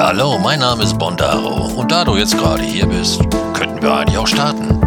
[0.00, 3.20] Ja, hallo, mein Name ist Bondaro und da du jetzt gerade hier bist,
[3.52, 4.80] könnten wir eigentlich auch starten.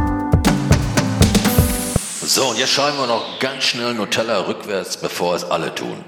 [2.26, 6.04] So, und jetzt schreiben wir noch ganz schnell Nutella rückwärts, bevor es alle tun.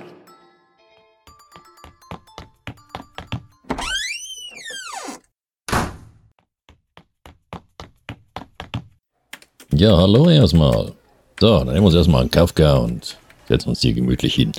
[9.72, 10.94] Ja, hallo erstmal.
[11.40, 14.52] So, dann nehmen wir uns erstmal einen Kafka und setzen uns hier gemütlich hin.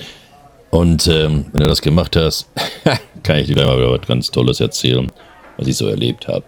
[0.70, 2.48] Und ähm, wenn du das gemacht hast,
[3.26, 5.10] kann ich dir gleich mal wieder was ganz Tolles erzählen,
[5.56, 6.44] was ich so erlebt habe.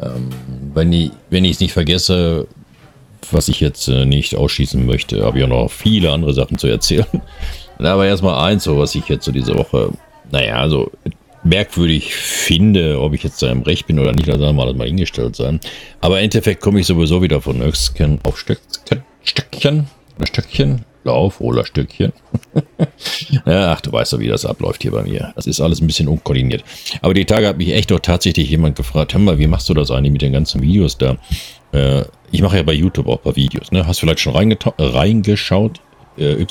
[0.00, 0.30] Ähm,
[0.74, 2.46] wenn ich es nicht vergesse,
[3.30, 6.66] was ich jetzt äh, nicht ausschießen möchte, habe ich auch noch viele andere Sachen zu
[6.66, 7.06] erzählen.
[7.78, 9.92] Aber erstmal eins, so was ich jetzt so diese Woche,
[10.32, 10.90] naja, so
[11.44, 14.76] merkwürdig finde, ob ich jetzt da im Recht bin oder nicht, da soll mal das
[14.76, 15.60] mal hingestellt sein.
[16.00, 19.86] Aber im Endeffekt komme ich sowieso wieder von Höchstchen auf Stöckchen, Stöckchen
[20.26, 22.12] Stöckchen, Lauf oder Stückchen.
[23.44, 25.32] ach, du weißt doch, wie das abläuft hier bei mir.
[25.36, 26.64] Das ist alles ein bisschen unkoordiniert.
[27.02, 29.74] Aber die Tage hat mich echt doch tatsächlich jemand gefragt, hör mal, wie machst du
[29.74, 31.16] das eigentlich mit den ganzen Videos da?
[31.72, 33.72] Äh, ich mache ja bei YouTube auch ein paar Videos.
[33.72, 33.86] Ne?
[33.86, 35.80] Hast du vielleicht schon reingeschaut?
[36.18, 36.42] Äh,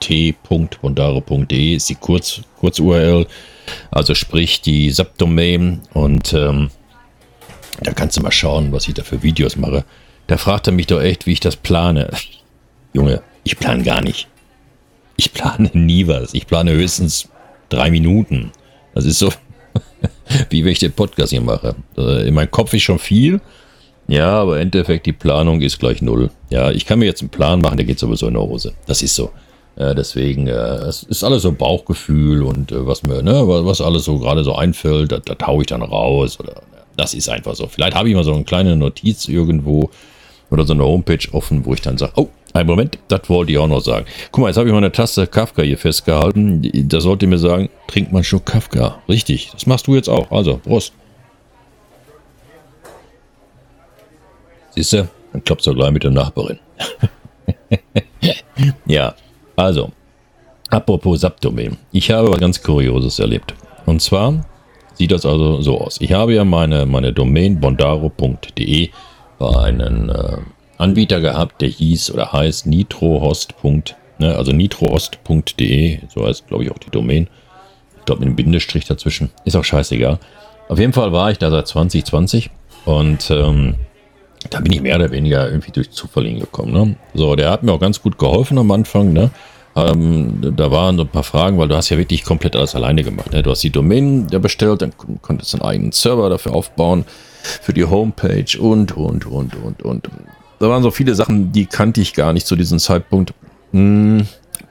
[0.00, 3.26] yt.bondare.de ist die Kurz, Kurz-URL.
[3.90, 5.80] Also sprich die Subdomain.
[5.92, 6.70] Und ähm,
[7.80, 9.84] da kannst du mal schauen, was ich da für Videos mache.
[10.26, 12.10] Da fragt er mich doch echt, wie ich das plane.
[12.92, 14.28] Junge, ich plane gar nicht.
[15.16, 16.34] Ich plane nie was.
[16.34, 17.28] Ich plane höchstens
[17.70, 18.52] drei Minuten.
[18.94, 19.32] Das ist so,
[20.50, 21.74] wie wenn ich den Podcast hier mache.
[21.96, 23.40] Äh, in meinem Kopf ist schon viel.
[24.06, 26.30] Ja, aber im Endeffekt die Planung ist gleich null.
[26.50, 28.74] Ja, ich kann mir jetzt einen Plan machen, der geht sowieso in der Hose.
[28.86, 29.30] Das ist so.
[29.76, 34.18] Äh, deswegen, äh, es ist alles so Bauchgefühl und was mir, ne, was alles so
[34.18, 36.38] gerade so einfällt, da, da taue ich dann raus.
[36.38, 36.62] Oder,
[36.96, 37.66] das ist einfach so.
[37.66, 39.90] Vielleicht habe ich mal so eine kleine Notiz irgendwo
[40.50, 43.58] oder so eine Homepage offen, wo ich dann sage, oh, ein Moment, das wollte ich
[43.58, 44.06] auch noch sagen.
[44.32, 46.70] Guck mal, jetzt habe ich mal eine Tasse Kafka hier festgehalten.
[46.88, 48.98] Da sollte mir sagen, trink mal schon Kafka.
[49.08, 50.30] Richtig, das machst du jetzt auch.
[50.30, 50.92] Also, Prost.
[54.70, 56.58] Siehst du, dann klappt es gleich mit der Nachbarin.
[58.86, 59.14] ja,
[59.56, 59.90] also,
[60.70, 61.76] apropos Subdomain.
[61.92, 63.54] Ich habe was ganz Kurioses erlebt.
[63.86, 64.44] Und zwar
[64.94, 66.00] sieht das also so aus.
[66.00, 68.90] Ich habe ja meine, meine Domain bondaro.de
[69.38, 70.38] bei einem äh,
[70.78, 73.54] Anbieter gehabt, der hieß oder heißt nitrohost.
[74.20, 77.28] Ne, also nitrohost.de, so heißt glaube ich auch die Domain.
[77.98, 79.30] Ich glaube mit einem Bindestrich dazwischen.
[79.44, 80.18] Ist auch scheißegal.
[80.68, 82.50] Auf jeden Fall war ich da seit 2020
[82.84, 83.74] und ähm,
[84.50, 86.72] da bin ich mehr oder weniger irgendwie durch Zufall hingekommen.
[86.72, 86.96] Ne?
[87.14, 89.12] So, der hat mir auch ganz gut geholfen am Anfang.
[89.12, 89.30] Ne?
[89.76, 93.02] Ähm, da waren so ein paar Fragen, weil du hast ja wirklich komplett alles alleine
[93.02, 93.32] gemacht.
[93.32, 93.42] Ne?
[93.42, 97.04] Du hast die Domain bestellt, dann konntest du einen eigenen Server dafür aufbauen,
[97.42, 100.08] für die Homepage und, und, und, und, und.
[100.58, 103.32] Da waren so viele Sachen, die kannte ich gar nicht zu diesem Zeitpunkt.
[103.72, 104.26] Hm,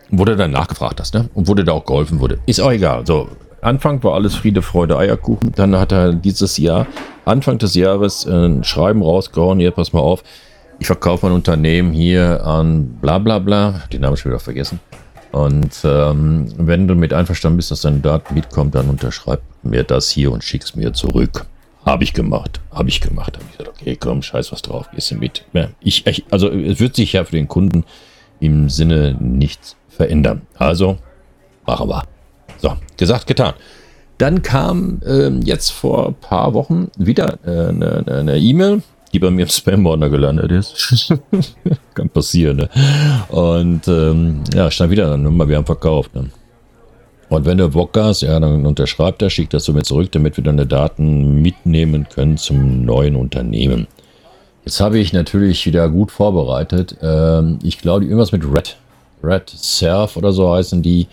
[0.09, 1.29] wurde dann nachgefragt hast, ne?
[1.33, 2.39] Und wurde da auch geholfen wurde.
[2.45, 3.05] Ist auch egal.
[3.05, 3.29] So,
[3.61, 5.51] Anfang war alles Friede, Freude, Eierkuchen.
[5.55, 6.87] Dann hat er dieses Jahr,
[7.25, 9.59] Anfang des Jahres, ein Schreiben rausgehauen.
[9.59, 10.23] Hier, pass mal auf.
[10.79, 13.81] Ich verkaufe mein Unternehmen hier an bla bla bla.
[13.91, 14.79] Den Namen schon wieder vergessen.
[15.31, 20.09] Und ähm, wenn du mit einverstanden bist, dass deine Daten mitkommen, dann unterschreib mir das
[20.09, 21.45] hier und schick's mir zurück.
[21.87, 22.59] Habe ich gemacht.
[22.69, 23.37] Habe ich gemacht.
[23.37, 25.45] Habe ich gesagt, okay, komm, scheiß was drauf, gehst du mit.
[25.53, 27.85] Ja, ich, also es wird sich ja für den Kunden
[28.41, 30.41] im Sinne nichts verändern.
[30.57, 30.97] Also
[31.65, 32.03] machen wir.
[32.57, 33.53] So, gesagt, getan.
[34.17, 37.69] Dann kam ähm, jetzt vor ein paar Wochen wieder äh,
[38.11, 38.81] eine E-Mail,
[39.13, 41.13] die bei mir im Spam-Ordner gelandet ist.
[41.93, 42.69] Kann passieren, ne?
[43.29, 46.13] Und ähm, ja, stand wieder Nummer, wir haben verkauft.
[46.15, 46.31] Ne?
[47.29, 50.37] Und wenn du Bock hast, ja, dann unterschreibt er, schickt das zu mir zurück, damit
[50.37, 53.87] wir deine Daten mitnehmen können zum neuen Unternehmen.
[54.63, 56.97] Jetzt habe ich natürlich wieder gut vorbereitet.
[57.01, 58.77] Ähm, ich glaube, irgendwas mit Red.
[59.23, 61.07] Red Surf oder so heißen die.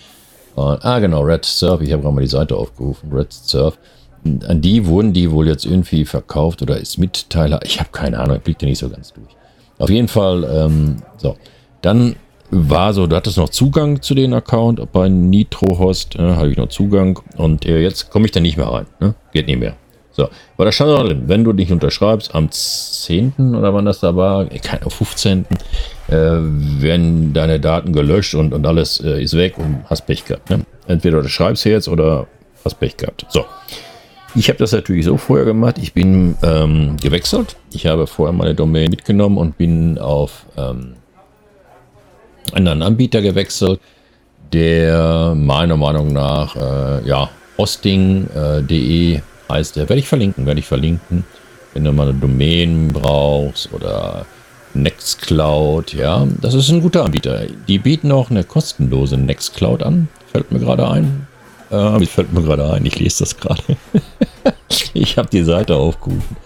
[0.57, 1.81] ah, genau, Red Surf.
[1.81, 3.13] Ich habe gerade mal die Seite aufgerufen.
[3.13, 3.79] Red Surf.
[4.25, 7.61] An die wurden die wohl jetzt irgendwie verkauft oder ist Mitteiler.
[7.65, 9.37] Ich habe keine Ahnung, ich blicke nicht so ganz durch.
[9.79, 11.37] Auf jeden Fall, ähm, so.
[11.83, 12.17] Dann
[12.51, 16.69] war so, du hattest noch Zugang zu den Account bei Nitrohost, äh, habe ich noch
[16.69, 18.87] Zugang und äh, jetzt komme ich da nicht mehr rein.
[19.01, 19.15] Ne?
[19.33, 19.75] Geht nicht mehr.
[20.17, 23.35] So, aber da stand auch drin, wenn du dich unterschreibst am 10.
[23.57, 25.45] oder wann das da war, äh, kein, 15.
[26.07, 30.51] Äh, werden deine Daten gelöscht und, und alles äh, ist weg und hast Pech gehabt.
[30.51, 30.61] Ne?
[30.87, 32.29] Entweder du schreibst jetzt oder
[32.65, 33.27] hast Pech gehabt.
[33.29, 33.45] So.
[34.37, 35.79] Ich habe das natürlich so vorher gemacht.
[35.79, 37.57] Ich bin ähm, gewechselt.
[37.73, 40.95] Ich habe vorher meine Domain mitgenommen und bin auf ähm,
[42.53, 43.81] anderen Anbieter gewechselt,
[44.53, 49.89] der meiner Meinung nach, äh, ja, hosting.de äh, heißt der.
[49.89, 51.25] Werde ich verlinken, werde ich verlinken.
[51.73, 54.27] Wenn du mal eine Domain brauchst oder
[54.75, 57.43] Nextcloud, ja, das ist ein guter Anbieter.
[57.69, 60.09] Die bieten auch eine kostenlose Nextcloud an.
[60.31, 61.24] Fällt mir gerade ein.
[61.75, 63.63] Äh, fällt mir gerade ein, ich lese das gerade.
[64.95, 66.37] ich habe die Seite aufgerufen.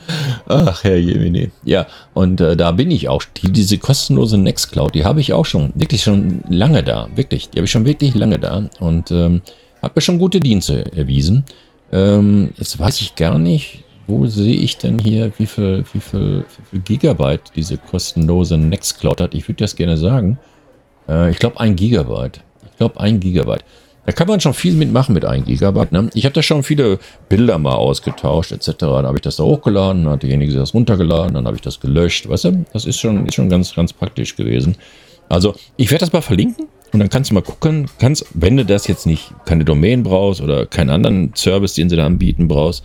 [0.46, 1.50] Ach, Herr Jemini.
[1.64, 3.22] Ja, und äh, da bin ich auch.
[3.36, 7.08] Die, diese kostenlose Nextcloud, die habe ich auch schon, wirklich schon lange da.
[7.14, 8.68] Wirklich, die habe ich schon wirklich lange da.
[8.80, 9.42] Und ähm,
[9.82, 11.44] hat mir schon gute Dienste erwiesen.
[11.92, 16.44] Ähm, jetzt weiß ich gar nicht, wo sehe ich denn hier, wie viel, wie viel,
[16.56, 19.34] wie viel Gigabyte diese kostenlose Nextcloud hat.
[19.34, 20.38] Ich würde das gerne sagen.
[21.08, 22.40] Äh, ich glaube, ein Gigabyte.
[22.70, 23.64] Ich glaube, ein Gigabyte.
[24.08, 25.92] Da kann man schon viel mitmachen mit 1 Gigabyte.
[25.92, 26.08] Ne?
[26.14, 28.70] Ich habe da schon viele Bilder mal ausgetauscht etc.
[28.78, 31.78] Dann habe ich das da hochgeladen, dann hat derjenige das runtergeladen, dann habe ich das
[31.78, 32.26] gelöscht.
[32.26, 34.76] Weißt du, das ist schon, ist schon ganz, ganz praktisch gewesen.
[35.28, 38.64] Also ich werde das mal verlinken und dann kannst du mal gucken, kannst, wenn du
[38.64, 42.84] das jetzt nicht, keine Domain brauchst oder keinen anderen Service, den sie da anbieten brauchst,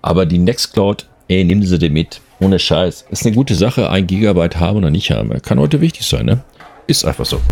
[0.00, 2.22] aber die Nextcloud, ey, nimm sie dir mit.
[2.40, 3.04] Ohne Scheiß.
[3.10, 5.30] Ist eine gute Sache, ein Gigabyte haben oder nicht haben.
[5.42, 6.42] Kann heute wichtig sein, ne?
[6.86, 7.42] Ist einfach so.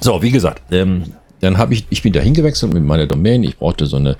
[0.00, 1.04] So, wie gesagt, ähm,
[1.42, 3.42] dann habe ich, ich bin da hingewechselt mit meiner Domain.
[3.42, 4.16] Ich brauchte so eine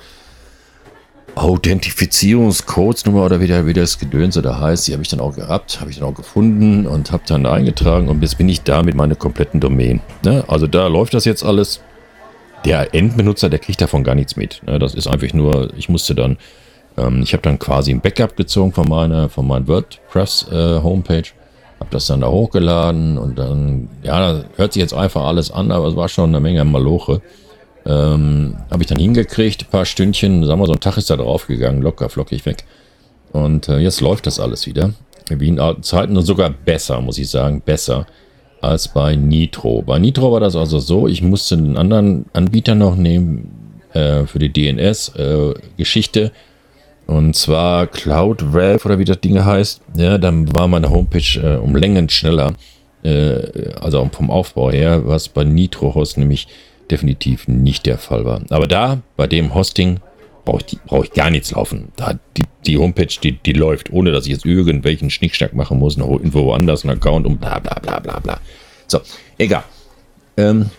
[1.37, 4.89] Authentifizierungscodesnummer oder wie, der, wie das Gedönse da heißt.
[4.89, 8.09] Die habe ich dann auch gehabt, habe ich dann auch gefunden und habe dann eingetragen
[8.09, 10.01] und jetzt bin ich da mit meiner kompletten Domain.
[10.25, 10.45] Ne?
[10.49, 11.81] Also da läuft das jetzt alles.
[12.65, 14.61] Der Endbenutzer, der kriegt davon gar nichts mit.
[14.67, 14.79] Ne?
[14.79, 16.39] Das ist einfach nur, ich musste dann,
[16.97, 21.25] ähm, ich habe dann quasi ein Backup gezogen von meiner, von meiner WordPress äh, Homepage
[21.83, 25.89] habe das dann da hochgeladen und dann, ja, hört sich jetzt einfach alles an, aber
[25.89, 27.21] es war schon eine Menge Maloche.
[27.85, 31.17] Ähm, habe ich dann hingekriegt, ein paar Stündchen, sagen wir so ein Tag ist da
[31.17, 32.65] draufgegangen, locker flockig weg.
[33.33, 34.93] Und äh, jetzt läuft das alles wieder.
[35.29, 38.07] Wie in alten Zeiten und sogar besser, muss ich sagen, besser
[38.61, 39.83] als bei Nitro.
[39.83, 44.39] Bei Nitro war das also so, ich musste einen anderen Anbieter noch nehmen äh, für
[44.39, 46.21] die DNS-Geschichte.
[46.21, 46.31] Äh,
[47.07, 49.83] und zwar Cloud Valve oder wie das Ding heißt.
[49.97, 52.55] Ja, dann war meine Homepage äh, um Längen schneller.
[53.03, 56.49] Äh, also vom Aufbau her, was bei Nitro Host nämlich
[56.91, 58.43] definitiv nicht der Fall war.
[58.51, 60.01] Aber da, bei dem Hosting,
[60.45, 61.93] brauche ich, brauch ich gar nichts laufen.
[61.97, 65.97] Da, die, die Homepage, die, die läuft, ohne dass ich jetzt irgendwelchen Schnickschnack machen muss,
[65.97, 68.41] noch irgendwo woanders einen Account und bla bla bla bla bla.
[68.87, 69.01] So,
[69.39, 69.65] egal.
[70.37, 70.71] Ähm,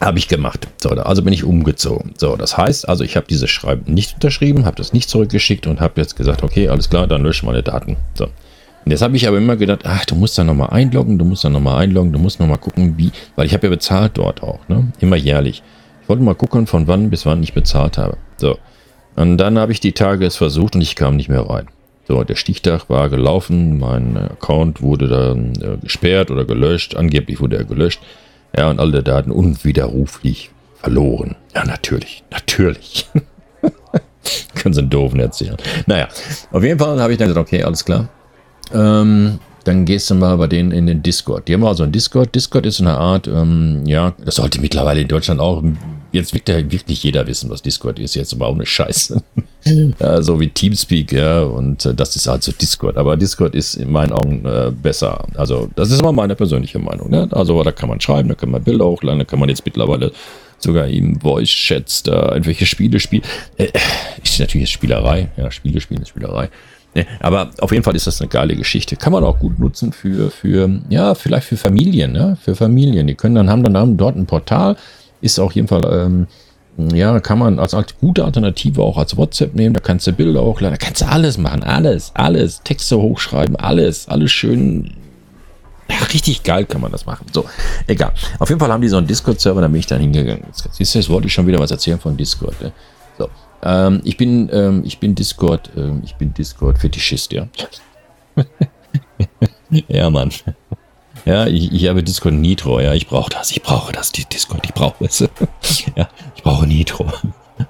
[0.00, 0.68] habe ich gemacht.
[0.80, 2.14] So, also bin ich umgezogen.
[2.16, 5.80] So, das heißt, also ich habe dieses Schreiben nicht unterschrieben, habe das nicht zurückgeschickt und
[5.80, 7.96] habe jetzt gesagt, okay, alles klar, dann lösche meine Daten.
[8.14, 8.24] So.
[8.24, 11.44] Und jetzt habe ich aber immer gedacht, ach, du musst da nochmal einloggen, du musst
[11.44, 14.60] da nochmal einloggen, du musst nochmal gucken, wie, weil ich habe ja bezahlt dort auch,
[14.68, 14.92] ne?
[15.00, 15.62] Immer jährlich.
[16.02, 18.16] Ich wollte mal gucken, von wann bis wann ich bezahlt habe.
[18.36, 18.56] So.
[19.16, 21.66] Und dann habe ich die Tage es versucht und ich kam nicht mehr rein.
[22.06, 27.58] So, der Stichtag war gelaufen, mein Account wurde dann äh, gesperrt oder gelöscht, angeblich wurde
[27.58, 28.00] er gelöscht.
[28.56, 31.36] Ja, und alle Daten unwiderruflich verloren.
[31.54, 33.08] Ja, natürlich, natürlich.
[34.54, 35.56] Können sie einen doofen erzählen.
[35.86, 36.08] Naja,
[36.50, 38.08] auf jeden Fall habe ich dann gesagt, okay, alles klar.
[38.72, 41.48] Ähm, dann gehst du mal bei denen in den Discord.
[41.48, 42.34] Die haben also einen Discord.
[42.34, 45.62] Discord ist eine Art, ähm, ja, das sollte mittlerweile in Deutschland auch,
[46.12, 49.22] jetzt wird ja wirklich jeder wissen, was Discord ist, jetzt aber auch eine Scheiße.
[50.00, 52.96] ja, so wie Teamspeak, ja, und äh, das ist also Discord.
[52.96, 55.24] Aber Discord ist in meinen Augen äh, besser.
[55.34, 57.10] Also, das ist immer meine persönliche Meinung.
[57.10, 57.28] Ne?
[57.32, 60.12] Also, da kann man schreiben, da kann man Bilder hochladen, da kann man jetzt mittlerweile
[60.58, 63.22] sogar im Voice-Chats da irgendwelche Spiele spielen.
[63.56, 63.68] Äh,
[64.22, 66.48] ist natürlich Spielerei, ja, Spiele spielen ist Spielerei.
[66.94, 67.06] Ne?
[67.20, 68.96] Aber auf jeden Fall ist das eine geile Geschichte.
[68.96, 72.36] Kann man auch gut nutzen für, für ja, vielleicht für Familien, ne?
[72.42, 73.06] für Familien.
[73.06, 74.76] Die können dann haben dann haben dort ein Portal,
[75.20, 76.26] ist auf jeden Fall, ähm,
[76.94, 79.74] ja, kann man als, gute Alternative auch als WhatsApp nehmen.
[79.74, 84.08] Da kannst du Bilder hochladen, da kannst du alles machen, alles, alles, Texte hochschreiben, alles,
[84.08, 84.94] alles schön.
[85.90, 87.26] Ja, richtig geil kann man das machen.
[87.32, 87.46] So,
[87.86, 88.12] egal.
[88.38, 90.44] Auf jeden Fall haben die so einen Discord-Server, da bin ich dann hingegangen.
[90.52, 92.60] Siehst du, jetzt wollte ich schon wieder was erzählen von Discord.
[92.60, 92.72] Ne?
[93.16, 93.28] So,
[93.62, 97.48] ähm, ich bin, ähm, ich bin Discord, ähm, ich bin Discord-Fetischist, ja.
[99.88, 100.30] ja, Mann.
[101.28, 104.64] Ja, ich, ich habe Discord Nitro, ja, ich brauche das, ich brauche das, die Discord,
[104.64, 105.18] ich brauche es.
[105.96, 107.04] ja, ich brauche Nitro.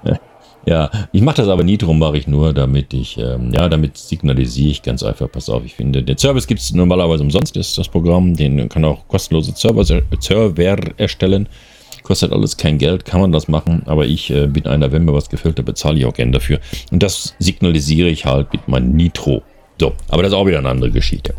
[0.65, 4.69] ja, ich mache das aber Nitro mache ich nur, damit ich, ähm, ja, damit signalisiere
[4.69, 7.89] ich ganz einfach, pass auf, ich finde, den Service gibt es normalerweise umsonst, ist das
[7.89, 11.49] Programm, den kann auch kostenlose Server, Server erstellen.
[12.03, 15.13] Kostet alles kein Geld, kann man das machen, aber ich äh, bin einer, wenn mir
[15.13, 16.61] was gefällt, da bezahle ich auch gerne dafür.
[16.91, 19.43] Und das signalisiere ich halt mit meinem Nitro.
[19.77, 21.35] So, aber das ist auch wieder eine andere Geschichte.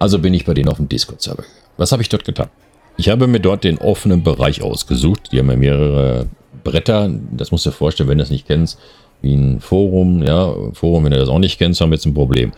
[0.00, 1.44] Also bin ich bei denen auf dem Discord-Server.
[1.76, 2.48] Was habe ich dort getan?
[2.96, 5.28] Ich habe mir dort den offenen Bereich ausgesucht.
[5.30, 6.26] Die haben ja mehrere
[6.64, 7.10] Bretter.
[7.32, 8.78] Das musst du dir vorstellen, wenn du das nicht kennst,
[9.20, 10.22] wie ein Forum.
[10.22, 12.52] Ja, Forum, wenn du das auch nicht kennst, haben wir jetzt ein Problem.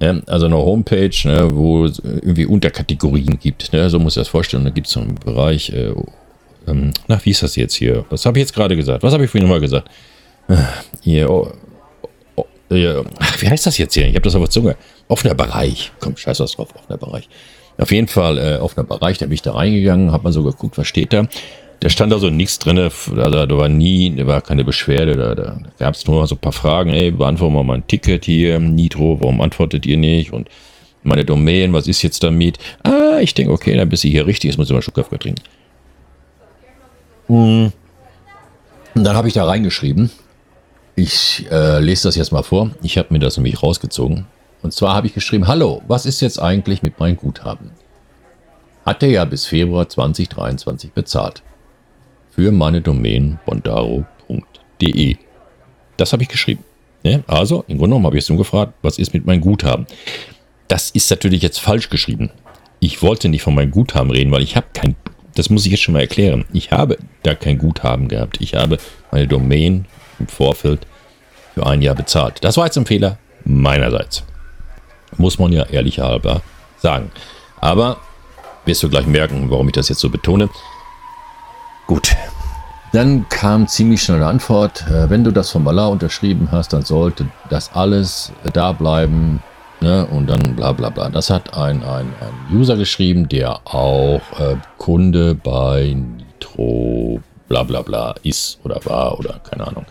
[0.00, 3.72] Ja, also eine Homepage, ne, wo es irgendwie Unterkategorien gibt.
[3.72, 4.64] Ne, so muss ich das vorstellen.
[4.64, 5.92] Da gibt es so einen Bereich, äh,
[6.68, 8.04] ähm, na, wie ist das jetzt hier?
[8.08, 9.02] Was habe ich jetzt gerade gesagt?
[9.02, 9.88] Was habe ich vorhin nochmal gesagt?
[11.02, 11.50] Hier, oh,
[12.36, 14.06] oh, äh, ach, wie heißt das jetzt hier?
[14.06, 14.76] Ich habe das auf der Zunge.
[15.08, 15.92] Offener Bereich.
[16.00, 17.28] Komm, scheiß was drauf, offener Bereich.
[17.78, 20.78] Auf jeden Fall äh, offener Bereich, da bin ich da reingegangen, habe mal so geguckt,
[20.78, 21.26] was steht da.
[21.80, 25.34] da stand da so nichts drin, also da war nie, da war keine Beschwerde, da,
[25.34, 28.58] da gab es nur so ein paar Fragen, ey, beantworten wir mal ein Ticket hier,
[28.58, 30.48] Nitro, warum antwortet ihr nicht und
[31.02, 32.58] meine Domain, was ist jetzt damit?
[32.82, 34.94] Ah, ich denke, okay, dann bist du hier richtig, jetzt muss ich mal einen Schluck
[34.94, 35.42] Kaffee trinken.
[37.28, 37.72] Und
[38.94, 40.10] dann habe ich da reingeschrieben,
[40.96, 44.26] ich äh, lese das jetzt mal vor, ich habe mir das nämlich rausgezogen.
[44.64, 47.72] Und zwar habe ich geschrieben, hallo, was ist jetzt eigentlich mit meinem Guthaben?
[48.86, 51.42] Hat er ja bis Februar 2023 bezahlt.
[52.30, 55.16] Für meine Domain bondaro.de.
[55.98, 56.64] Das habe ich geschrieben.
[57.02, 59.86] Ja, also, im Grunde genommen habe ich es nur gefragt, was ist mit meinem Guthaben?
[60.66, 62.30] Das ist natürlich jetzt falsch geschrieben.
[62.80, 64.96] Ich wollte nicht von meinem Guthaben reden, weil ich habe kein,
[65.34, 66.46] das muss ich jetzt schon mal erklären.
[66.54, 68.40] Ich habe da kein Guthaben gehabt.
[68.40, 68.78] Ich habe
[69.12, 69.84] meine Domain
[70.18, 70.86] im Vorfeld
[71.52, 72.38] für ein Jahr bezahlt.
[72.40, 74.24] Das war jetzt ein Fehler meinerseits.
[75.16, 76.42] Muss man ja ehrlicherhalber
[76.78, 77.10] sagen.
[77.60, 77.98] Aber
[78.64, 80.48] wirst du gleich merken, warum ich das jetzt so betone.
[81.86, 82.16] Gut.
[82.92, 84.86] Dann kam ziemlich schnell eine Antwort.
[84.88, 89.42] Äh, wenn du das Formular unterschrieben hast, dann sollte das alles da bleiben.
[89.80, 90.06] Ne?
[90.06, 91.08] Und dann bla bla bla.
[91.08, 97.82] Das hat ein, ein, ein User geschrieben, der auch äh, Kunde bei Nitro bla bla
[97.82, 99.86] bla ist oder war oder keine Ahnung.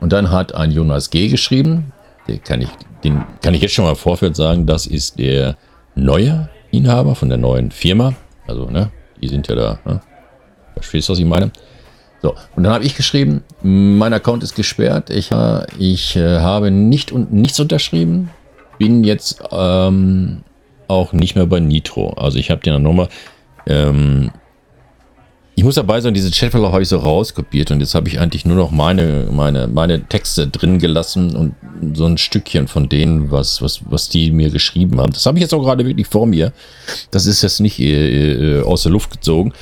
[0.00, 1.28] Und dann hat ein Jonas G.
[1.28, 1.92] geschrieben,
[2.28, 2.68] den kann ich,
[3.02, 5.56] den kann ich jetzt schon mal im sagen, das ist der
[5.94, 8.14] neue Inhaber von der neuen Firma.
[8.46, 8.90] Also, ne,
[9.20, 10.00] die sind ja da, ne?
[10.74, 11.50] Verstehst du, was ich meine?
[12.20, 15.30] So, und dann habe ich geschrieben, mein Account ist gesperrt, ich,
[15.78, 18.30] ich äh, habe nicht und nichts unterschrieben,
[18.78, 20.42] bin jetzt ähm,
[20.88, 22.10] auch nicht mehr bei Nitro.
[22.14, 23.08] Also ich habe den dann nochmal
[23.66, 24.30] ähm,
[25.56, 28.44] ich muss dabei sein, diese Chatfeller habe ich so rauskopiert und jetzt habe ich eigentlich
[28.44, 31.54] nur noch meine, meine, meine Texte drin gelassen und
[31.96, 35.12] so ein Stückchen von denen, was, was, was die mir geschrieben haben.
[35.12, 36.52] Das habe ich jetzt auch gerade wirklich vor mir.
[37.12, 39.52] Das ist jetzt nicht äh, äh aus der Luft gezogen.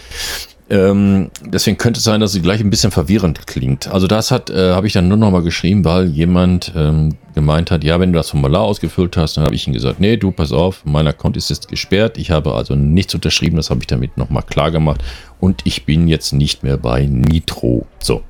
[0.73, 3.89] Ähm, deswegen könnte es sein, dass sie gleich ein bisschen verwirrend klingt.
[3.89, 7.71] Also das hat, äh, habe ich dann nur noch mal geschrieben, weil jemand ähm, gemeint
[7.71, 10.33] hat, ja, wenn du das Formular ausgefüllt hast, dann habe ich ihm gesagt, nee, du,
[10.33, 12.17] pass auf, mein Account ist jetzt gesperrt.
[12.17, 15.05] Ich habe also nichts unterschrieben, das habe ich damit noch mal klar gemacht.
[15.41, 17.85] Und ich bin jetzt nicht mehr bei Nitro.
[17.99, 18.23] So.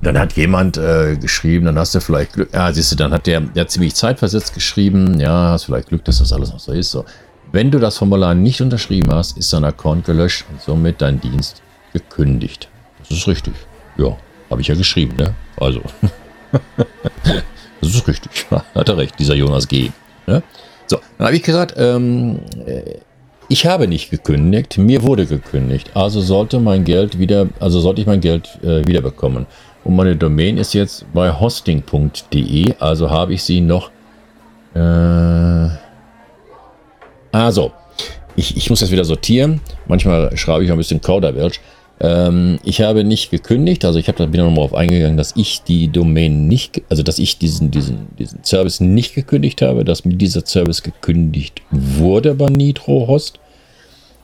[0.00, 2.50] Dann hat jemand äh, geschrieben, dann hast du vielleicht Glück.
[2.54, 5.18] Ja, siehst du, dann hat der, der ziemlich zeitversetzt geschrieben.
[5.18, 6.92] Ja, hast vielleicht Glück, dass das alles noch so ist.
[6.92, 7.04] So.
[7.50, 11.62] Wenn du das Formular nicht unterschrieben hast, ist dein Account gelöscht und somit dein Dienst
[11.92, 12.68] gekündigt.
[12.98, 13.54] Das ist richtig.
[13.96, 14.16] Ja,
[14.50, 15.34] habe ich ja geschrieben, ne?
[15.56, 15.80] Also.
[17.80, 18.46] das ist richtig.
[18.74, 19.90] Hat er recht, dieser Jonas G.
[20.26, 20.42] Ne?
[20.86, 22.98] So, dann habe ich gesagt, ähm, äh,
[23.48, 25.92] ich habe nicht gekündigt, mir wurde gekündigt.
[25.94, 29.46] Also sollte mein Geld wieder, also sollte ich mein Geld äh, wiederbekommen.
[29.84, 33.90] Und meine Domain ist jetzt bei hosting.de, also habe ich sie noch.
[34.74, 35.87] Äh,
[37.32, 37.72] also,
[38.36, 39.60] ich, ich muss das wieder sortieren.
[39.86, 41.60] Manchmal schreibe ich auch ein bisschen Kauderwelsch.
[42.00, 45.62] Ähm, ich habe nicht gekündigt, also ich habe da bin nochmal auf eingegangen, dass ich
[45.62, 50.14] die Domain nicht, also dass ich diesen, diesen, diesen Service nicht gekündigt habe, dass mir
[50.14, 53.40] dieser Service gekündigt wurde bei Nitro Host.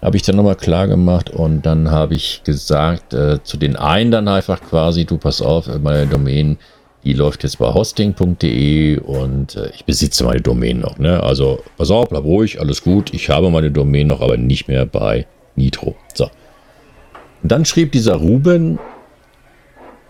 [0.00, 4.12] Habe ich dann nochmal klar gemacht und dann habe ich gesagt, äh, zu den einen
[4.12, 6.58] dann einfach quasi, du pass auf, meine Domain
[7.04, 10.99] die läuft jetzt bei hosting.de und äh, ich besitze meine Domain noch.
[10.99, 11.23] Ne?
[11.23, 13.12] Also pass auf, bleib ruhig, alles gut.
[13.12, 15.94] Ich habe meine Domain noch, aber nicht mehr bei Nitro.
[16.14, 16.30] So.
[17.42, 18.78] Und dann schrieb dieser Ruben,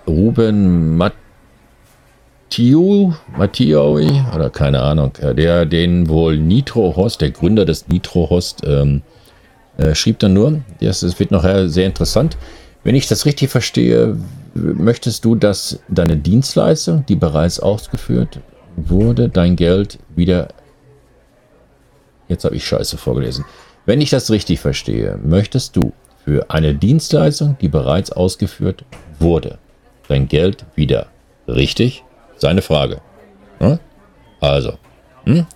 [0.06, 1.22] Ruben Mattiu,
[3.36, 9.02] Mattioi, oder keine Ahnung, äh, der den wohl Nitro-Host, der Gründer des Nitro-Host, ähm,
[9.78, 12.36] äh, schrieb dann nur, das, das wird nachher sehr interessant.
[12.84, 14.16] Wenn ich das richtig verstehe,
[14.54, 18.40] möchtest du, dass deine Dienstleistung, die bereits ausgeführt
[18.76, 20.48] wurde, dein Geld wieder.
[22.28, 23.44] Jetzt habe ich Scheiße vorgelesen.
[23.86, 25.92] Wenn ich das richtig verstehe, möchtest du
[26.24, 28.84] für eine Dienstleistung, die bereits ausgeführt
[29.18, 29.58] wurde,
[30.08, 31.06] dein Geld wieder.
[31.48, 32.04] Richtig?
[32.36, 33.00] Seine Frage.
[33.58, 33.78] Hm?
[34.40, 34.74] Also.
[35.24, 35.46] Hm?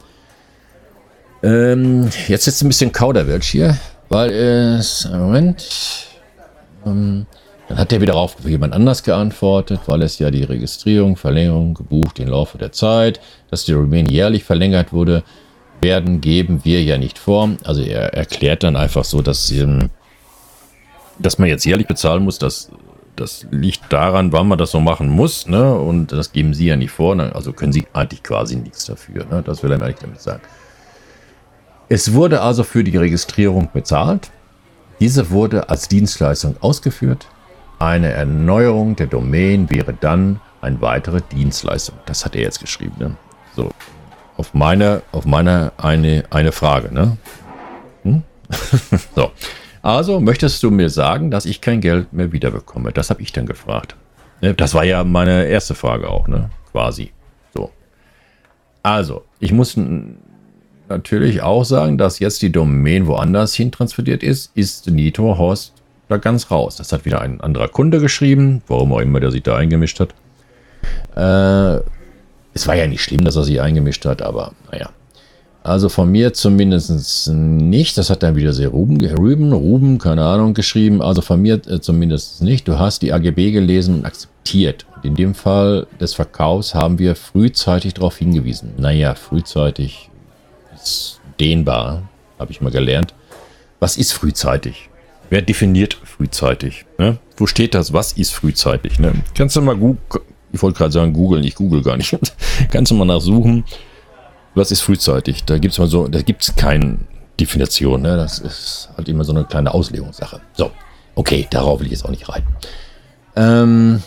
[1.42, 3.76] Ähm, jetzt ist ein bisschen Kauderwelsch hier,
[4.08, 5.08] weil es.
[5.10, 6.07] Moment.
[7.68, 12.18] Dann hat er wieder auf jemand anders geantwortet, weil es ja die Registrierung, Verlängerung gebucht
[12.18, 15.22] im Laufe der Zeit, dass die Domain jährlich verlängert wurde,
[15.80, 17.50] werden, geben wir ja nicht vor.
[17.64, 19.90] Also er erklärt dann einfach so, dass, ähm,
[21.18, 22.70] dass man jetzt jährlich bezahlen muss, dass
[23.16, 25.74] das liegt daran, wann man das so machen muss, ne?
[25.74, 27.14] Und das geben sie ja nicht vor.
[27.14, 27.34] Ne?
[27.34, 29.24] Also können sie eigentlich quasi nichts dafür.
[29.24, 29.42] Ne?
[29.44, 30.42] Das will er eigentlich damit sagen.
[31.88, 34.30] Es wurde also für die Registrierung bezahlt.
[35.00, 37.28] Diese wurde als Dienstleistung ausgeführt.
[37.78, 41.96] Eine Erneuerung der Domain wäre dann eine weitere Dienstleistung.
[42.06, 42.94] Das hat er jetzt geschrieben.
[42.98, 43.16] Ne?
[43.54, 43.70] So,
[44.36, 46.92] auf meine, auf meine eine, eine Frage.
[46.92, 47.16] Ne?
[48.02, 48.22] Hm?
[49.14, 49.30] so,
[49.82, 52.92] Also möchtest du mir sagen, dass ich kein Geld mehr wiederbekomme?
[52.92, 53.94] Das habe ich dann gefragt.
[54.40, 56.50] Ne, das war ja meine erste Frage auch, ne?
[56.72, 57.12] Quasi.
[57.54, 57.70] So.
[58.82, 59.76] Also, ich muss
[60.88, 65.74] natürlich auch sagen, dass jetzt die Domain woanders hin transferiert ist, ist NitroHost
[66.08, 66.76] da ganz raus.
[66.76, 70.14] Das hat wieder ein anderer Kunde geschrieben, warum auch immer der sich da eingemischt hat.
[71.14, 71.82] Äh,
[72.54, 74.90] es war ja nicht schlimm, dass er sich eingemischt hat, aber naja.
[75.62, 77.98] Also von mir zumindest nicht.
[77.98, 81.02] Das hat dann wieder sehr Ruben, Ruben, Ruben, keine Ahnung, geschrieben.
[81.02, 82.66] Also von mir äh, zumindest nicht.
[82.66, 84.86] Du hast die AGB gelesen und akzeptiert.
[84.96, 88.70] Und in dem Fall des Verkaufs haben wir frühzeitig darauf hingewiesen.
[88.78, 90.07] Naja, frühzeitig
[91.40, 93.14] dehnbar, habe ich mal gelernt.
[93.80, 94.88] Was ist frühzeitig?
[95.30, 96.86] Wer definiert frühzeitig?
[96.96, 97.18] Ne?
[97.36, 97.92] Wo steht das?
[97.92, 98.98] Was ist frühzeitig?
[98.98, 99.12] Ne?
[99.34, 100.24] Kannst du mal googeln?
[100.50, 102.18] Ich wollte gerade sagen, googeln, ich google gar nicht.
[102.70, 103.64] Kannst du mal nachsuchen,
[104.54, 105.44] was ist frühzeitig?
[105.44, 106.98] Da gibt es mal so, da gibt es keine
[107.38, 108.02] Definition.
[108.02, 108.16] Ne?
[108.16, 110.40] Das ist halt immer so eine kleine Auslegungssache.
[110.54, 110.70] So,
[111.14, 112.46] okay, darauf will ich jetzt auch nicht reiten.
[113.36, 114.02] Ähm,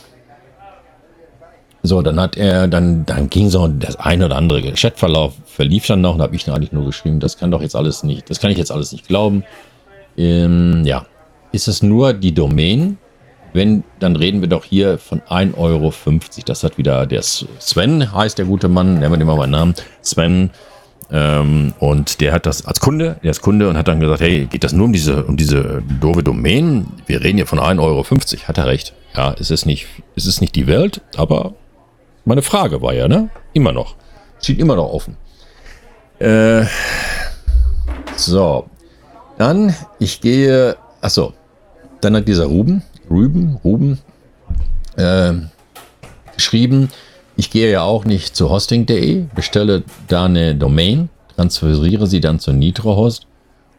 [1.83, 6.01] so, dann hat er, dann, dann ging so das ein oder andere Chatverlauf verlief dann
[6.01, 8.39] noch und habe ich dann eigentlich nur geschrieben, das kann doch jetzt alles nicht, das
[8.39, 9.43] kann ich jetzt alles nicht glauben.
[10.17, 11.05] Ähm, ja,
[11.51, 12.97] ist es nur die Domain?
[13.53, 15.93] Wenn, dann reden wir doch hier von 1,50 Euro.
[16.45, 19.75] Das hat wieder der Sven, heißt der gute Mann, nennen wir den mal meinen Namen,
[20.01, 20.51] Sven.
[21.11, 24.45] Ähm, und der hat das als Kunde, der ist Kunde und hat dann gesagt, hey,
[24.45, 26.87] geht das nur um diese, um diese doofe Domain?
[27.05, 28.05] Wir reden hier von 1,50 Euro.
[28.47, 28.93] Hat er recht.
[29.15, 31.53] Ja, es ist nicht, es ist nicht die Welt, aber
[32.25, 33.29] meine Frage war ja, ne?
[33.53, 33.95] Immer noch.
[34.39, 35.17] Steht immer noch offen.
[36.19, 36.65] Äh,
[38.15, 38.67] so.
[39.37, 41.33] Dann, ich gehe, achso,
[42.01, 43.99] dann hat dieser Ruben, Ruben, Ruben,
[44.97, 45.33] äh,
[46.35, 46.89] geschrieben,
[47.37, 52.51] ich gehe ja auch nicht zu hosting.de, bestelle da eine Domain, transferiere sie dann zu
[52.51, 53.25] NitroHost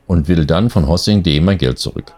[0.07, 2.13] und will dann von hosting.de mein Geld zurück.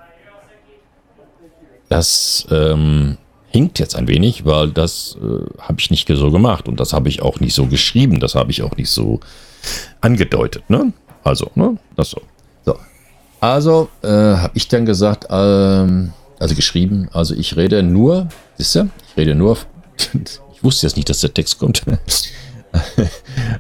[1.89, 3.19] Das ähm,
[3.55, 7.09] hinkt jetzt ein wenig, weil das äh, habe ich nicht so gemacht und das habe
[7.09, 9.21] ich auch nicht so geschrieben, das habe ich auch nicht so
[10.01, 10.69] angedeutet.
[10.69, 10.93] Ne?
[11.23, 11.77] Also, ne?
[11.95, 12.21] das so.
[12.67, 12.77] so.
[13.39, 18.89] Also äh, habe ich dann gesagt, ähm, also geschrieben, also ich rede nur, wisst ihr,
[19.09, 19.57] ich rede nur,
[20.53, 21.83] ich wusste jetzt nicht, dass der Text kommt.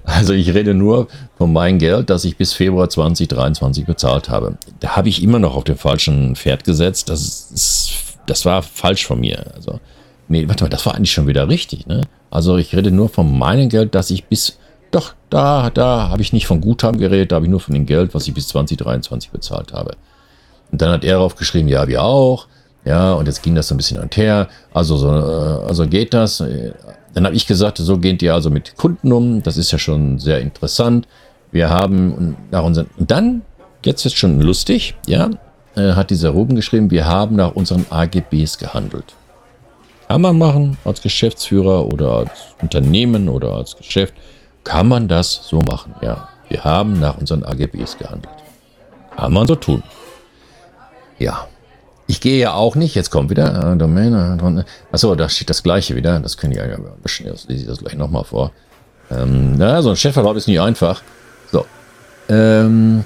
[0.03, 1.07] Also ich rede nur
[1.39, 4.59] von meinem Geld, das ich bis Februar 2023 bezahlt habe.
[4.81, 7.09] Da habe ich immer noch auf dem falschen Pferd gesetzt.
[7.09, 9.53] Das ist das war falsch von mir.
[9.55, 9.81] Also,
[10.29, 12.03] nee, warte mal, das war eigentlich schon wieder richtig, ne?
[12.31, 14.59] Also ich rede nur von meinem Geld, das ich bis,
[14.91, 17.87] doch, da, da habe ich nicht von Guthaben geredet, da habe ich nur von dem
[17.87, 19.97] Geld, was ich bis 2023 bezahlt habe.
[20.73, 22.49] Und dann hat er darauf geschrieben, ja, wir auch.
[22.85, 24.49] Ja, und jetzt ging das so ein bisschen und her.
[24.73, 26.43] Also, so, äh, also geht das.
[27.15, 29.43] Dann habe ich gesagt, so geht ihr also mit Kunden um.
[29.43, 31.07] Das ist ja schon sehr interessant.
[31.51, 33.43] Wir haben nach unseren, und dann,
[33.85, 35.31] jetzt ist schon lustig, ja,
[35.77, 39.15] äh, hat dieser Ruben geschrieben, wir haben nach unseren AGBs gehandelt.
[40.09, 44.15] Kann man machen als Geschäftsführer oder als Unternehmen oder als Geschäft.
[44.63, 45.95] Kann man das so machen?
[46.03, 48.35] Ja, wir haben nach unseren AGBs gehandelt.
[49.17, 49.83] Kann man so tun.
[51.19, 51.47] Ja.
[52.07, 54.65] Ich gehe ja auch nicht, jetzt kommt wieder äh, Domain.
[54.93, 56.21] Achso, da steht das gleiche wieder.
[56.21, 58.53] Das können ja ein bisschen, jetzt lese ich das gleich nochmal vor.
[59.11, 61.03] Ähm, na, so ein Chefverlauf ist nicht einfach.
[61.51, 61.65] So.
[62.29, 63.05] Ähm,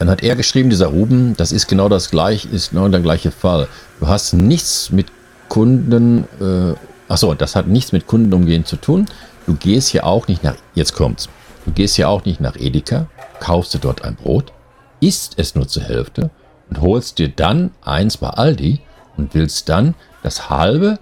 [0.00, 3.30] dann hat er geschrieben, dieser Ruben, das ist genau das gleiche, ist genau der gleiche
[3.30, 3.68] Fall.
[4.00, 5.08] Du hast nichts mit
[5.50, 6.74] Kunden, äh,
[7.12, 9.04] achso, das hat nichts mit Kundenumgehen zu tun.
[9.44, 11.28] Du gehst ja auch nicht nach, jetzt kommt's,
[11.66, 13.08] du gehst ja auch nicht nach Edeka,
[13.40, 14.54] kaufst du dort ein Brot,
[15.00, 16.30] isst es nur zur Hälfte
[16.70, 18.80] und holst dir dann eins bei Aldi
[19.18, 20.98] und willst dann das halbe,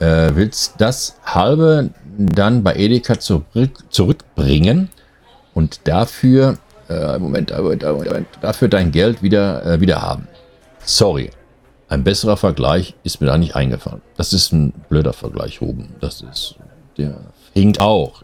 [0.00, 4.88] äh, willst das halbe dann bei Edeka zurück, zurückbringen
[5.54, 6.58] und dafür
[6.90, 10.28] äh, Moment, Moment, Moment, dafür dein Geld wieder, äh, wieder haben.
[10.84, 11.30] Sorry.
[11.88, 14.00] Ein besserer Vergleich ist mir da nicht eingefallen.
[14.16, 15.88] Das ist ein blöder Vergleich, oben.
[16.00, 16.54] Das ist,
[16.96, 17.16] der
[17.52, 18.22] hinkt auch.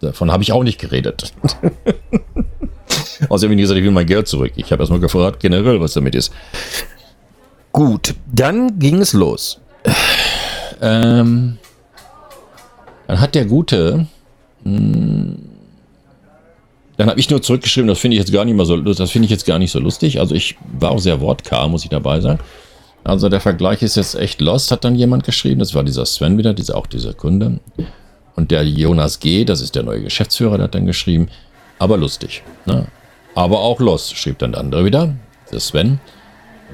[0.00, 1.32] Davon habe ich auch nicht geredet.
[3.28, 4.52] Außerdem, wie gesagt, ich will mein Geld zurück.
[4.56, 6.32] Ich habe erstmal gefragt, generell, was damit ist.
[7.72, 9.60] Gut, dann ging es los.
[10.80, 11.58] Ähm,
[13.06, 14.06] dann hat der Gute,
[14.64, 14.99] mh, hm,
[17.00, 19.24] dann habe ich nur zurückgeschrieben, das finde ich jetzt gar nicht mal so, das finde
[19.24, 20.20] ich jetzt gar nicht so lustig.
[20.20, 22.40] Also ich war auch sehr wortkarm, muss ich dabei sagen.
[23.04, 25.60] Also der Vergleich ist jetzt echt lost, hat dann jemand geschrieben.
[25.60, 27.58] Das war dieser Sven wieder, dieser, auch dieser Kunde.
[28.36, 31.28] Und der Jonas G., das ist der neue Geschäftsführer, der hat dann geschrieben,
[31.78, 32.42] aber lustig.
[32.66, 32.86] Ne?
[33.34, 35.14] Aber auch lost, schrieb dann der andere wieder,
[35.50, 36.00] der Sven.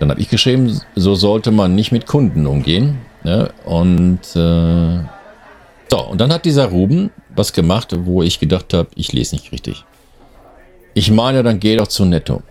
[0.00, 2.98] Dann habe ich geschrieben, so sollte man nicht mit Kunden umgehen.
[3.22, 3.50] Ne?
[3.64, 5.04] Und äh,
[5.88, 9.52] so, und dann hat dieser Ruben was gemacht, wo ich gedacht habe, ich lese nicht
[9.52, 9.84] richtig.
[10.96, 12.42] Ich meine, dann geh doch zu Netto.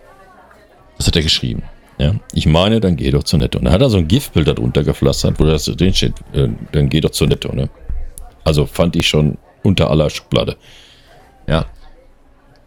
[0.99, 1.63] Das hat er geschrieben.
[1.97, 3.58] Ja, ich meine, dann geh doch zu Netto.
[3.58, 6.88] Und dann hat er so ein Giftbild darunter gepflastert, wo das drin steht, äh, dann
[6.88, 7.55] geh doch zu Netto.
[7.55, 7.69] Ne?
[8.43, 10.58] Also fand ich schon unter aller Schublade.
[11.47, 11.65] Ja.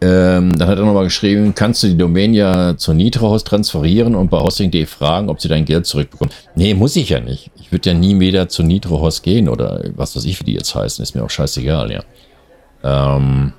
[0.01, 4.31] Ähm, dann hat er nochmal geschrieben, kannst du die Domain ja zur Nitrohaus transferieren und
[4.31, 6.35] bei Hosting.de fragen, ob sie dein Geld zurückbekommen.
[6.57, 7.53] Nee, muss ich ja nicht.
[7.61, 10.75] Ich würde ja nie wieder zu Nitrohaus gehen oder was weiß ich, wie die jetzt
[10.75, 11.05] heißen.
[11.05, 12.03] Ist mir auch scheißegal, ja.
[12.83, 13.53] Ähm,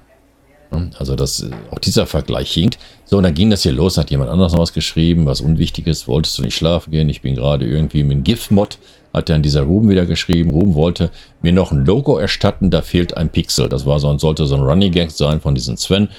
[0.97, 2.77] also das, auch dieser Vergleich hinkt.
[3.05, 6.07] So, und dann ging das hier los, hat jemand anders noch was geschrieben, was Unwichtiges,
[6.07, 7.09] wolltest du nicht schlafen gehen?
[7.09, 8.77] Ich bin gerade irgendwie mit GIF-Mod,
[9.13, 10.51] hat dann dieser Ruben wieder geschrieben.
[10.51, 11.09] Ruben wollte
[11.41, 13.67] mir noch ein Logo erstatten, da fehlt ein Pixel.
[13.67, 16.09] Das war so, sollte so ein Running Gag sein von diesem Sven.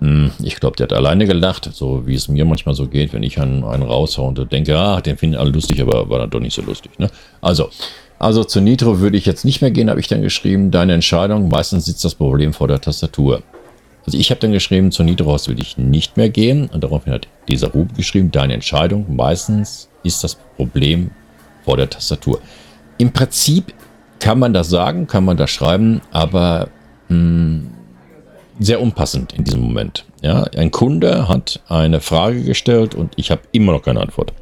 [0.00, 3.22] Hm, ich glaube, der hat alleine gelacht, so wie es mir manchmal so geht, wenn
[3.22, 6.40] ich einen, einen raushaue und denke, ah, den finden alle lustig, aber war dann doch
[6.40, 6.98] nicht so lustig.
[6.98, 7.08] Ne?
[7.40, 7.70] Also,
[8.18, 10.70] also zu Nitro würde ich jetzt nicht mehr gehen, habe ich dann geschrieben.
[10.70, 13.42] Deine Entscheidung, meistens sitzt das Problem vor der Tastatur.
[14.06, 16.68] Also ich habe dann geschrieben, zu Nitros will ich nicht mehr gehen.
[16.72, 19.14] Und daraufhin hat dieser Rub geschrieben, deine Entscheidung.
[19.14, 21.10] Meistens ist das Problem
[21.64, 22.40] vor der Tastatur.
[22.98, 23.74] Im Prinzip
[24.20, 26.68] kann man das sagen, kann man das schreiben, aber
[27.08, 27.70] mh, hm,
[28.58, 30.06] sehr unpassend in diesem Moment.
[30.22, 34.32] Ja, ein Kunde hat eine Frage gestellt und ich habe immer noch keine Antwort.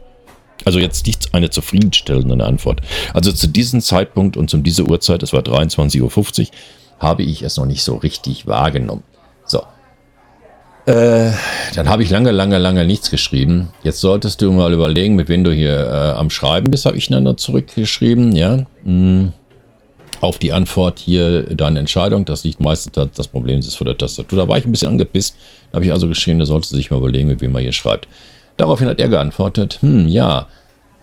[0.65, 2.81] Also jetzt nicht eine zufriedenstellende Antwort.
[3.13, 6.47] Also zu diesem Zeitpunkt und zu dieser Uhrzeit, es war 23.50 Uhr,
[7.01, 9.03] habe ich es noch nicht so richtig wahrgenommen.
[10.87, 11.31] Äh,
[11.75, 13.69] dann habe ich lange, lange, lange nichts geschrieben.
[13.83, 17.09] Jetzt solltest du mal überlegen, mit wem du hier äh, am Schreiben bist, habe ich
[17.09, 18.67] dann zurückgeschrieben, ja.
[18.85, 19.33] Hm.
[20.21, 24.39] Auf die Antwort hier deine Entscheidung, das liegt meistens, das Problem ist vor der Tastatur.
[24.39, 25.37] Da war ich ein bisschen angepisst.
[25.71, 28.09] Da habe ich also geschrieben, du solltest dich mal überlegen, mit wem man hier schreibt.
[28.57, 30.47] Daraufhin hat er geantwortet, hm, ja,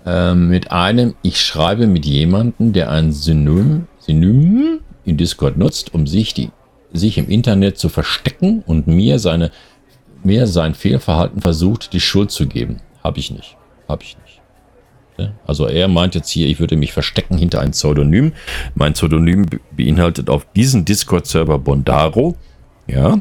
[0.05, 6.07] äh, mit einem, ich schreibe mit jemandem, der ein Synonym, Synonym in Discord nutzt, um
[6.07, 6.49] sich die
[6.93, 9.51] sich im Internet zu verstecken und mir seine
[10.23, 12.77] mir sein Fehlverhalten versucht, die Schuld zu geben.
[13.03, 13.57] Habe ich nicht.
[13.87, 14.41] Habe ich nicht.
[15.45, 18.33] Also er meint jetzt hier, ich würde mich verstecken hinter einem Pseudonym.
[18.75, 22.35] Mein Pseudonym beinhaltet auf diesem Discord-Server Bondaro.
[22.87, 23.19] Ja.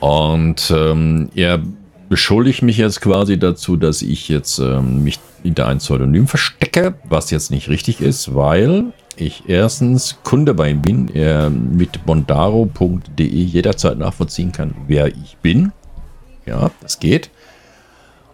[0.00, 1.62] Und ähm, er
[2.08, 7.30] beschuldigt mich jetzt quasi dazu, dass ich jetzt ähm, mich hinter einem Pseudonym verstecke, was
[7.30, 13.98] jetzt nicht richtig ist, weil ich erstens Kunde bei ihm bin, er mit bondaro.de jederzeit
[13.98, 15.72] nachvollziehen kann, wer ich bin.
[16.46, 17.30] Ja, das geht.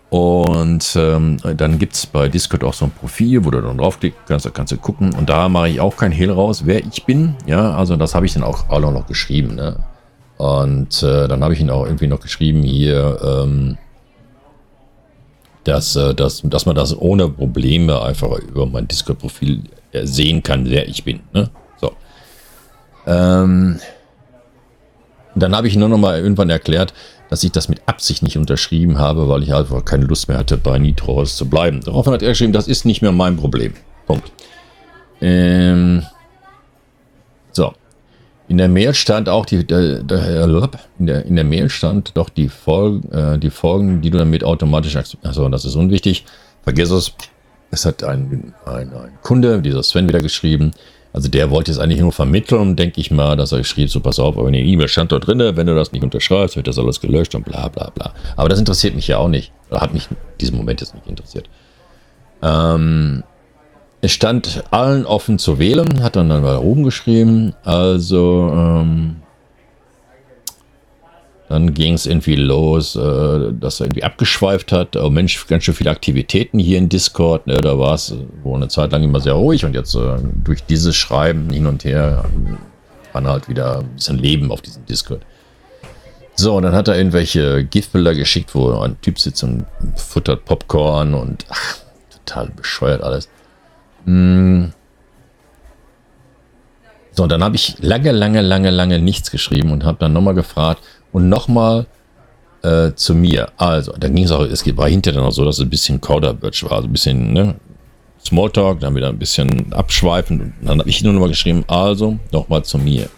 [0.08, 4.20] Und ähm, dann gibt es bei Discord auch so ein Profil, wo du dann draufklicken
[4.26, 5.12] kannst, da kannst du gucken.
[5.14, 7.34] Und da mache ich auch kein Hehl raus, wer ich bin.
[7.46, 9.56] Ja, also das habe ich dann auch, auch noch geschrieben.
[9.56, 9.76] Ne?
[10.38, 13.78] Und äh, dann habe ich ihn auch irgendwie noch geschrieben hier, ähm,
[15.64, 19.62] dass, äh, dass, dass man das ohne Probleme einfach über mein Discord-Profil
[20.04, 21.20] sehen kann, wer ich bin.
[21.32, 21.50] Ne?
[21.80, 21.92] So.
[23.06, 23.78] Ähm,
[25.36, 26.92] dann habe ich nur noch mal irgendwann erklärt,
[27.28, 30.56] dass ich das mit Absicht nicht unterschrieben habe, weil ich einfach keine Lust mehr hatte,
[30.56, 31.80] bei Nitros zu bleiben.
[31.84, 33.74] Daraufhin hat er geschrieben, das ist nicht mehr mein Problem.
[34.06, 34.30] Punkt.
[35.20, 36.02] Ähm,
[37.52, 37.72] so.
[38.48, 40.44] In der Mail stand auch die, der, der,
[40.98, 44.44] in, der, in der Mail stand doch die, Folge, äh, die Folgen, die du damit
[44.44, 46.24] automatisch Achso, das ist unwichtig.
[46.62, 47.12] Vergiss es.
[47.70, 50.72] Es hat ein, ein, ein Kunde, dieser Sven, wieder geschrieben.
[51.12, 54.18] Also der wollte es eigentlich nur vermitteln, denke ich mal, dass er geschrieben so pass
[54.18, 56.78] auf, aber in der E-Mail stand dort drin, wenn du das nicht unterschreibst, wird das
[56.78, 58.12] alles gelöscht und bla bla bla.
[58.36, 59.50] Aber das interessiert mich ja auch nicht.
[59.70, 61.48] Oder hat mich in diesem Moment jetzt nicht interessiert.
[62.42, 63.22] Ähm,
[64.02, 67.54] es stand allen offen zu wählen, hat dann, dann mal oben geschrieben.
[67.64, 69.16] Also ähm,
[71.48, 74.96] dann ging es irgendwie los, äh, dass er irgendwie abgeschweift hat.
[74.96, 77.46] Oh Mensch, ganz schön viele Aktivitäten hier in Discord.
[77.46, 77.56] Ne?
[77.56, 80.96] Da war es wohl eine Zeit lang immer sehr ruhig und jetzt äh, durch dieses
[80.96, 82.24] Schreiben hin und her
[83.12, 85.22] kann halt wieder ein bisschen Leben auf diesem Discord.
[86.34, 91.14] So, und dann hat er irgendwelche Giftbilder geschickt, wo ein Typ sitzt und futtert Popcorn
[91.14, 91.78] und ach,
[92.10, 93.28] total bescheuert alles.
[94.04, 94.72] Hm.
[97.12, 100.34] So, und dann habe ich lange, lange, lange, lange nichts geschrieben und habe dann nochmal
[100.34, 100.82] gefragt,
[101.16, 101.86] und nochmal
[102.62, 103.48] äh, zu mir.
[103.56, 106.62] Also, dann ging es auch, es war hinterher noch so, dass es ein bisschen Kauderwelsch
[106.64, 107.54] war, also ein bisschen ne,
[108.22, 110.42] Smalltalk, dann wieder ein bisschen abschweifend.
[110.42, 113.08] Und dann habe ich nur nochmal geschrieben, also nochmal zu mir.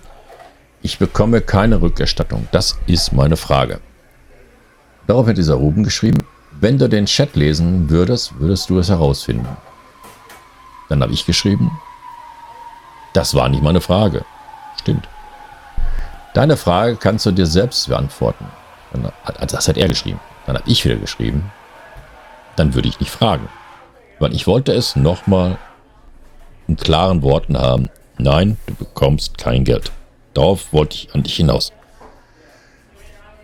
[0.80, 2.46] Ich bekomme keine Rückerstattung.
[2.52, 3.80] Das ist meine Frage.
[5.08, 6.18] Darauf hat dieser Ruben geschrieben,
[6.60, 9.48] wenn du den Chat lesen würdest, würdest du es herausfinden.
[10.88, 11.72] Dann habe ich geschrieben,
[13.12, 14.24] das war nicht meine Frage.
[14.80, 15.08] Stimmt.
[16.38, 18.44] Deine Frage kannst du dir selbst beantworten.
[19.48, 20.20] Das hat er geschrieben.
[20.46, 21.50] Dann habe ich wieder geschrieben.
[22.54, 23.48] Dann würde ich nicht fragen.
[24.20, 25.58] Weil ich wollte es nochmal
[26.68, 27.88] in klaren Worten haben.
[28.18, 29.90] Nein, du bekommst kein Geld.
[30.32, 31.72] Darauf wollte ich an dich hinaus.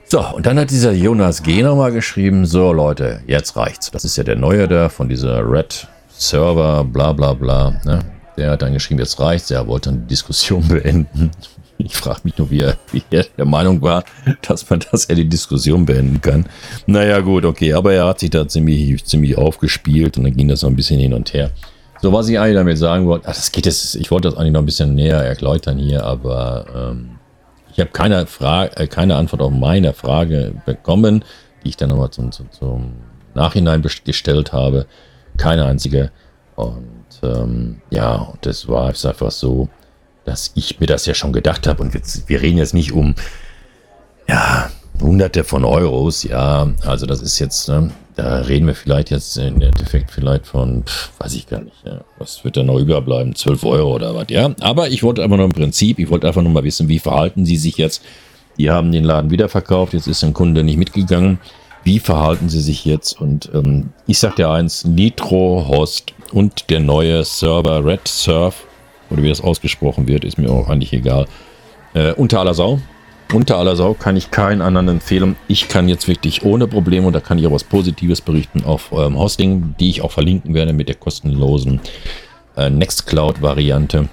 [0.04, 1.64] So, und dann hat dieser Jonas G.
[1.64, 3.90] nochmal geschrieben, so Leute, jetzt reicht's.
[3.90, 7.80] Das ist ja der Neue da von dieser Red Server, bla bla bla.
[7.84, 8.04] Ne?
[8.36, 9.50] Der hat dann geschrieben, jetzt reicht's.
[9.50, 11.32] Er wollte dann die Diskussion beenden.
[11.78, 14.04] Ich frage mich nur, wie er, wie er der Meinung war,
[14.42, 16.46] dass man, dass er die Diskussion beenden kann.
[16.86, 20.60] Naja, gut, okay, aber er hat sich da ziemlich, ziemlich aufgespielt und dann ging das
[20.60, 21.50] so ein bisschen hin und her.
[22.00, 24.52] So, was ich eigentlich damit sagen wollte, ach, das geht jetzt, ich wollte das eigentlich
[24.52, 27.18] noch ein bisschen näher erläutern hier, aber ähm,
[27.72, 31.24] ich habe keine, Frage, äh, keine Antwort auf meine Frage bekommen,
[31.64, 32.92] die ich dann nochmal zum, zum, zum
[33.34, 34.86] Nachhinein gestellt habe.
[35.36, 36.12] Keine einzige.
[36.54, 39.68] Und ähm, ja, das war einfach so,
[40.24, 41.82] dass ich mir das ja schon gedacht habe.
[41.82, 43.14] Und jetzt, wir reden jetzt nicht um,
[44.28, 49.36] ja, Hunderte von Euros, ja, also das ist jetzt, ne, da reden wir vielleicht jetzt
[49.36, 53.34] im Endeffekt vielleicht von, pff, weiß ich gar nicht, ja, was wird da noch überbleiben,
[53.34, 54.54] 12 Euro oder was, ja.
[54.60, 57.44] Aber ich wollte einfach nur im Prinzip, ich wollte einfach nur mal wissen, wie verhalten
[57.44, 58.02] sie sich jetzt.
[58.56, 61.38] Die haben den Laden wiederverkauft, jetzt ist ein Kunde nicht mitgegangen.
[61.82, 63.20] Wie verhalten sie sich jetzt?
[63.20, 68.64] Und ähm, ich sag dir eins, Nitro Host und der neue Server Red Surf,
[69.14, 71.26] oder wie das ausgesprochen wird, ist mir auch eigentlich egal.
[71.94, 72.80] Äh, unter aller Sau,
[73.32, 75.36] unter aller Sau kann ich keinen anderen empfehlen.
[75.48, 78.92] Ich kann jetzt wirklich ohne Probleme, und da kann ich auch was Positives berichten, auf
[78.92, 81.80] ähm, Hosting, die ich auch verlinken werde mit der kostenlosen
[82.56, 84.08] äh, Nextcloud-Variante.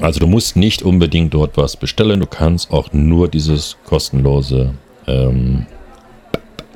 [0.00, 4.72] Also du musst nicht unbedingt dort was bestellen, du kannst auch nur dieses kostenlose
[5.06, 5.66] ähm,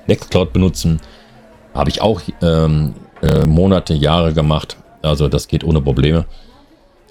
[0.07, 1.01] Nextcloud benutzen.
[1.73, 4.77] Habe ich auch ähm, äh, Monate, Jahre gemacht.
[5.03, 6.27] Also das geht ohne Probleme.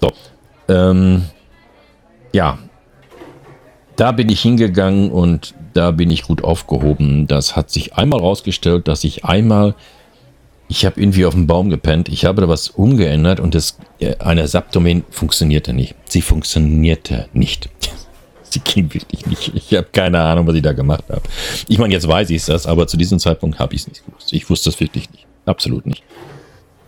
[0.00, 0.12] So.
[0.68, 1.24] Ähm,
[2.32, 2.58] ja,
[3.96, 7.26] da bin ich hingegangen und da bin ich gut aufgehoben.
[7.26, 9.74] Das hat sich einmal rausgestellt, dass ich einmal,
[10.68, 14.16] ich habe irgendwie auf dem Baum gepennt, ich habe da was umgeändert und das, äh,
[14.18, 15.94] eine Subdomain funktionierte nicht.
[16.08, 17.68] Sie funktionierte nicht.
[18.42, 19.52] Sie ging wirklich nicht.
[19.54, 21.22] Ich habe keine Ahnung, was ich da gemacht habe.
[21.68, 24.32] Ich meine, jetzt weiß ich es, aber zu diesem Zeitpunkt habe ich es nicht gewusst.
[24.32, 25.26] Ich wusste es wirklich nicht.
[25.46, 26.02] Absolut nicht.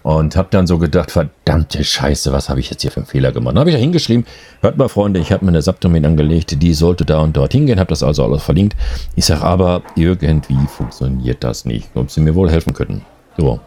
[0.09, 3.31] Und habe dann so gedacht, verdammte Scheiße, was habe ich jetzt hier für einen Fehler
[3.31, 3.55] gemacht?
[3.55, 4.25] Dann habe ich da hingeschrieben,
[4.63, 7.79] hört mal Freunde, ich habe mir eine Subdomain angelegt, die sollte da und dort hingehen,
[7.79, 8.75] habe das also alles verlinkt.
[9.17, 11.91] Ich sage aber, irgendwie funktioniert das nicht.
[11.95, 13.05] Ob sie mir wohl helfen könnten.
[13.37, 13.61] So,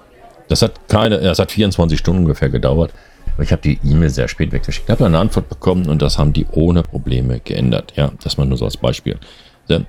[0.47, 2.91] das hat keine, das hat 24 Stunden ungefähr gedauert.
[3.39, 6.47] Ich habe die E-Mail sehr spät weggeschickt, habe eine Antwort bekommen und das haben die
[6.53, 7.93] ohne Probleme geändert.
[7.95, 9.19] Ja, das mal nur so als Beispiel.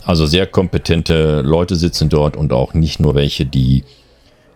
[0.04, 3.84] Also sehr kompetente Leute sitzen dort und auch nicht nur welche, die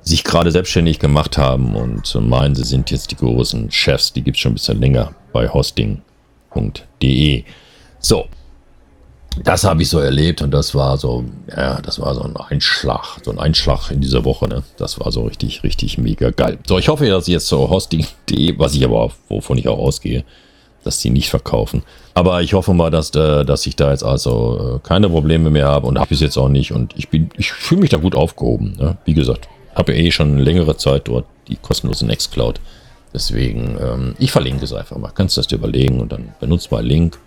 [0.07, 4.13] sich gerade selbstständig gemacht haben und meinen, sie sind jetzt die großen Chefs.
[4.13, 7.43] Die gibt es schon ein bisschen länger bei hosting.de.
[7.99, 8.27] So,
[9.43, 13.19] das habe ich so erlebt und das war so, ja, das war so ein Einschlag,
[13.25, 14.47] so ein Einschlag in dieser Woche.
[14.47, 14.63] Ne?
[14.77, 16.59] Das war so richtig, richtig mega geil.
[16.69, 20.25] So, ich hoffe, dass jetzt so hosting.de, was ich aber, auch, wovon ich auch ausgehe,
[20.85, 21.83] dass sie nicht verkaufen.
[22.15, 25.67] Aber ich hoffe mal, dass, äh, dass ich da jetzt also äh, keine Probleme mehr
[25.67, 26.71] habe und habe ich jetzt auch nicht.
[26.71, 28.77] Und ich bin, ich fühle mich da gut aufgehoben.
[28.79, 28.97] Ne?
[29.05, 32.61] Wie gesagt, habe eh schon längere Zeit dort die kostenlose Nextcloud.
[33.15, 35.13] Deswegen, ähm, ich verlinke es einfach mal.
[35.15, 37.19] Kannst du das dir überlegen und dann benutzt mal Link.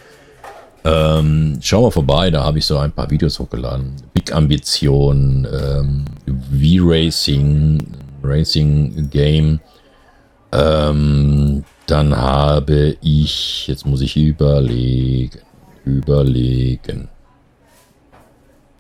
[0.84, 3.96] Ähm, schau mal vorbei, da habe ich so ein paar Videos hochgeladen.
[4.14, 6.06] Big Ambition, ähm,
[6.52, 7.82] V-Racing,
[8.22, 9.60] Racing Game,
[10.58, 15.40] ähm, dann habe ich, jetzt muss ich überlegen,
[15.86, 17.08] überlegen.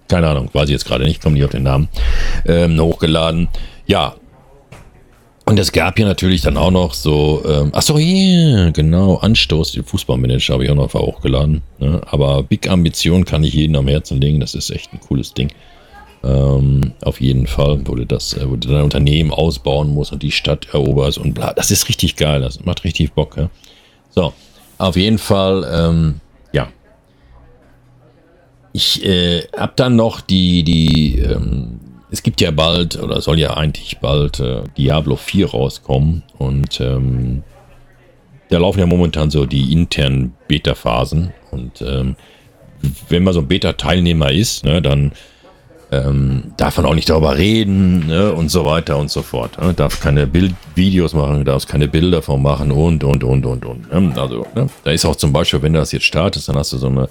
[0.08, 1.90] Keine Ahnung, weiß ich jetzt gerade nicht, komme nicht auf den Namen.
[2.46, 3.50] Ähm, hochgeladen.
[3.86, 4.16] Ja.
[5.46, 9.74] Und es gab hier natürlich dann auch noch so, ähm, ach so, yeah, genau, Anstoß,
[9.74, 11.62] den Fußballmanager habe ich auch noch hochgeladen.
[11.80, 12.02] Ne?
[12.08, 15.50] Aber Big Ambition kann ich jedem am Herzen legen, das ist echt ein cooles Ding.
[16.28, 20.32] Ähm, auf jeden Fall, wo du das, wo du dein Unternehmen ausbauen musst und die
[20.32, 21.54] Stadt eroberst und bla.
[21.54, 23.38] Das ist richtig geil, das macht richtig Bock.
[23.38, 23.50] Ja?
[24.10, 24.34] So,
[24.78, 26.20] auf jeden Fall, ähm,
[26.52, 26.68] ja.
[28.74, 31.80] Ich äh, habe dann noch die, die, ähm,
[32.12, 37.44] es gibt ja bald, oder soll ja eigentlich bald äh, Diablo 4 rauskommen und ähm,
[38.50, 42.18] da laufen ja momentan so die internen Beta-Phasen und ähm,
[43.08, 45.14] wenn man so ein Beta-Teilnehmer ist, ne, dann
[45.92, 49.62] ähm, darf man auch nicht darüber reden ne, und so weiter und so fort.
[49.62, 49.74] Ne?
[49.74, 53.92] Darf keine Bild Videos machen, darf keine Bilder von machen und, und, und, und, und.
[53.92, 54.22] Ne?
[54.22, 54.68] Also, ne?
[54.84, 57.08] da ist auch zum Beispiel, wenn du das jetzt startest, dann hast du so eine,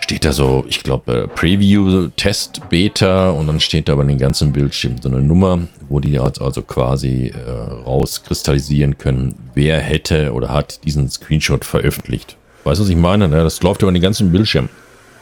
[0.00, 4.18] steht da so, ich glaube, äh, Preview, Test, Beta und dann steht da bei den
[4.18, 10.48] ganzen Bildschirmen so eine Nummer, wo die also quasi äh, rauskristallisieren können, wer hätte oder
[10.48, 12.36] hat diesen Screenshot veröffentlicht.
[12.64, 13.28] Weißt du, was ich meine?
[13.28, 13.42] Ne?
[13.42, 14.70] Das läuft über den ganzen Bildschirm.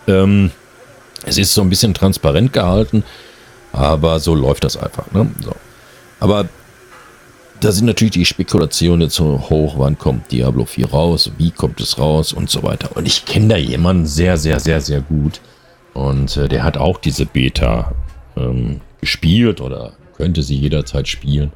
[0.07, 0.51] Ähm,
[1.25, 3.05] es ist so ein bisschen transparent gehalten,
[3.73, 5.11] aber so läuft das einfach.
[5.13, 5.31] Ne?
[5.43, 5.55] So.
[6.19, 6.49] Aber
[7.61, 11.99] da sind natürlich die Spekulationen so hoch, wann kommt Diablo 4 raus, wie kommt es
[11.99, 12.97] raus und so weiter.
[12.97, 15.41] Und ich kenne da jemanden sehr, sehr, sehr, sehr gut.
[15.93, 17.93] Und äh, der hat auch diese Beta
[18.37, 21.53] ähm, gespielt oder könnte sie jederzeit spielen.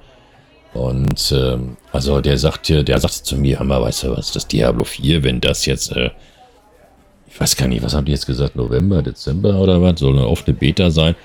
[0.74, 4.84] Und ähm, also der sagte, der sagte zu mir, Hammer, weißt du was, das Diablo
[4.84, 6.10] 4, wenn das jetzt äh,
[7.34, 10.28] ich weiß gar nicht, was haben die jetzt gesagt, November, Dezember oder was, soll eine
[10.28, 11.16] offene Beta sein.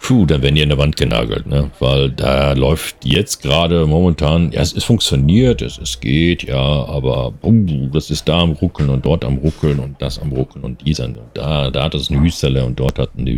[0.00, 1.72] Puh, dann werden die in der Wand genagelt, ne?
[1.80, 7.32] Weil da läuft jetzt gerade momentan, ja, es, es funktioniert, es, es geht, ja, aber
[7.32, 10.86] bumm, das ist da am Ruckeln und dort am Ruckeln und das am Ruckeln und
[10.86, 13.32] dies und da, da hat es eine Hüstelle und dort hat eine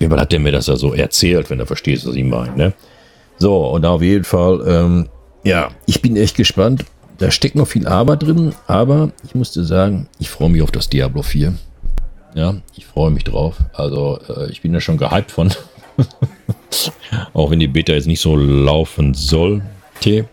[0.00, 2.56] jeden Fall hat der mir das ja so erzählt, wenn du verstehst, was ich meine,
[2.56, 2.72] ne?
[3.38, 5.08] So, und auf jeden Fall, ähm,
[5.44, 6.84] ja, ich bin echt gespannt.
[7.22, 10.88] Da steckt noch viel Arbeit drin, aber ich musste sagen, ich freue mich auf das
[10.88, 11.54] Diablo 4.
[12.34, 13.58] Ja, ich freue mich drauf.
[13.74, 15.54] Also, äh, ich bin da schon gehypt von.
[17.32, 20.28] Auch wenn die Beta jetzt nicht so laufen sollte.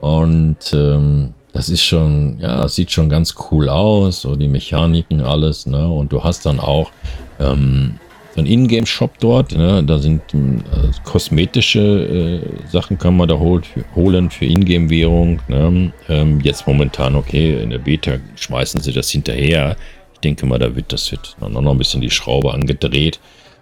[0.00, 5.66] Und ähm, das ist schon, ja, sieht schon ganz cool aus, so die Mechaniken, alles,
[5.66, 5.86] ne?
[5.86, 6.90] Und du hast dann auch
[7.38, 8.00] ähm,
[8.34, 9.52] so ein Ingame-Shop dort.
[9.52, 9.82] Ne?
[9.84, 15.40] Da sind äh, kosmetische äh, Sachen kann man da hol, für, holen für Ingame-Währung.
[15.48, 15.92] Ne?
[16.08, 19.76] Ähm, jetzt momentan, okay, in der Beta schmeißen sie das hinterher.
[20.14, 23.18] Ich denke mal, da wird das wird noch, noch ein bisschen die Schraube angedreht.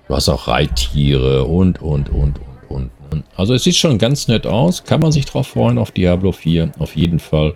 [0.07, 3.24] Du hast auch Reittiere und, und, und, und, und.
[3.37, 4.85] Also es sieht schon ganz nett aus.
[4.85, 6.72] Kann man sich drauf freuen auf Diablo 4.
[6.78, 7.54] Auf jeden Fall.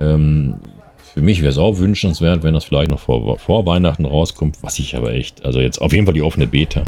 [0.00, 0.56] Ähm,
[1.20, 4.78] für mich wäre es auch wünschenswert, wenn das vielleicht noch vor, vor Weihnachten rauskommt, was
[4.78, 6.82] ich aber echt, also jetzt auf jeden Fall die offene Beta.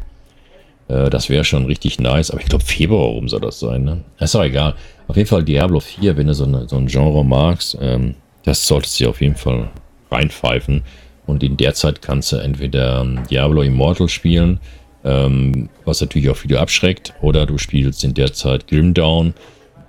[0.89, 4.05] Äh, das wäre schon richtig nice, aber ich glaube Februar rum soll das sein, ne?
[4.19, 4.75] Ist doch egal.
[5.07, 8.15] Auf jeden Fall Diablo 4, wenn du so, eine, so ein Genre magst, ähm,
[8.45, 9.69] das solltest du auf jeden Fall
[10.11, 10.83] reinpfeifen.
[11.27, 14.61] Und in der Zeit kannst du entweder ähm, Diablo Immortal spielen,
[15.05, 19.35] ähm, was natürlich auch viele abschreckt, oder du spielst in der Zeit Grim Down,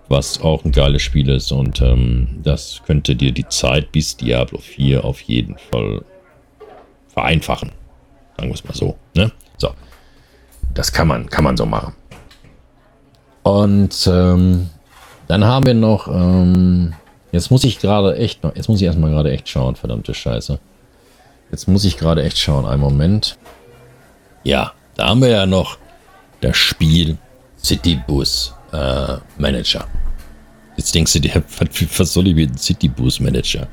[0.09, 4.59] was auch ein geiles Spiel ist und ähm, das könnte dir die Zeit bis Diablo
[4.59, 6.03] 4 auf jeden Fall
[7.07, 7.71] vereinfachen.
[8.37, 8.97] Sagen wir es mal so.
[9.15, 9.31] Ne?
[9.57, 9.69] So.
[10.73, 11.93] Das kann man, kann man so machen.
[13.43, 14.69] Und ähm,
[15.27, 16.93] dann haben wir noch, ähm,
[17.31, 20.59] jetzt muss ich gerade echt noch, jetzt muss ich erstmal gerade echt schauen, verdammte Scheiße.
[21.51, 23.37] Jetzt muss ich gerade echt schauen, einen Moment.
[24.43, 25.77] Ja, da haben wir ja noch
[26.41, 27.17] das Spiel
[27.61, 29.87] City Bus äh, Manager.
[30.75, 31.43] Jetzt denkst du dir,
[31.97, 33.67] was soll ich mit City Boost Manager?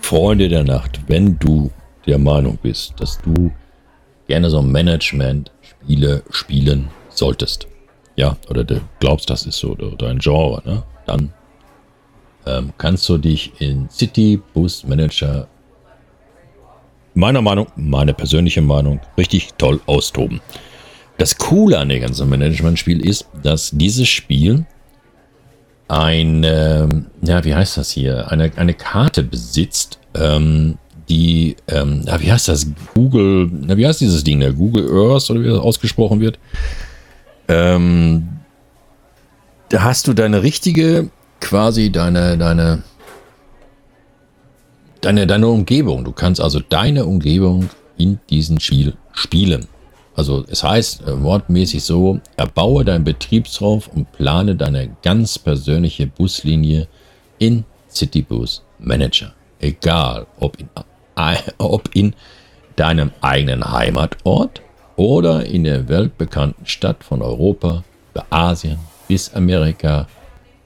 [0.00, 1.70] Freunde der Nacht, wenn du
[2.06, 3.52] der Meinung bist, dass du
[4.26, 7.66] gerne so Management-Spiele spielen solltest,
[8.16, 10.82] ja, oder du glaubst, das ist so dein Genre, ne?
[11.06, 11.32] dann
[12.46, 15.46] ähm, kannst du dich in City Boost Manager
[17.14, 20.40] meiner Meinung, meine persönliche Meinung, richtig toll austoben.
[21.20, 24.64] Das Coole an dem ganzen Management-Spiel ist, dass dieses Spiel
[25.86, 26.88] eine,
[27.20, 30.78] ja, wie heißt das hier, eine, eine Karte besitzt, ähm,
[31.10, 35.28] die, ähm, ja, wie heißt das, Google, na, wie heißt dieses Ding, der Google Earth
[35.28, 36.38] oder wie das ausgesprochen wird?
[37.48, 38.26] Ähm,
[39.68, 42.82] da hast du deine richtige, quasi deine, deine,
[45.02, 46.02] deine, deine Umgebung.
[46.04, 47.68] Du kannst also deine Umgebung
[47.98, 49.68] in diesem Spiel spielen.
[50.20, 56.88] Also es heißt äh, wortmäßig so, erbaue deinen Betriebsraum und plane deine ganz persönliche Buslinie
[57.38, 59.32] in Citybus Manager.
[59.60, 60.68] Egal, ob in,
[61.16, 62.12] äh, ob in
[62.76, 64.60] deinem eigenen Heimatort
[64.96, 70.06] oder in der weltbekannten Stadt von Europa, über Asien bis Amerika.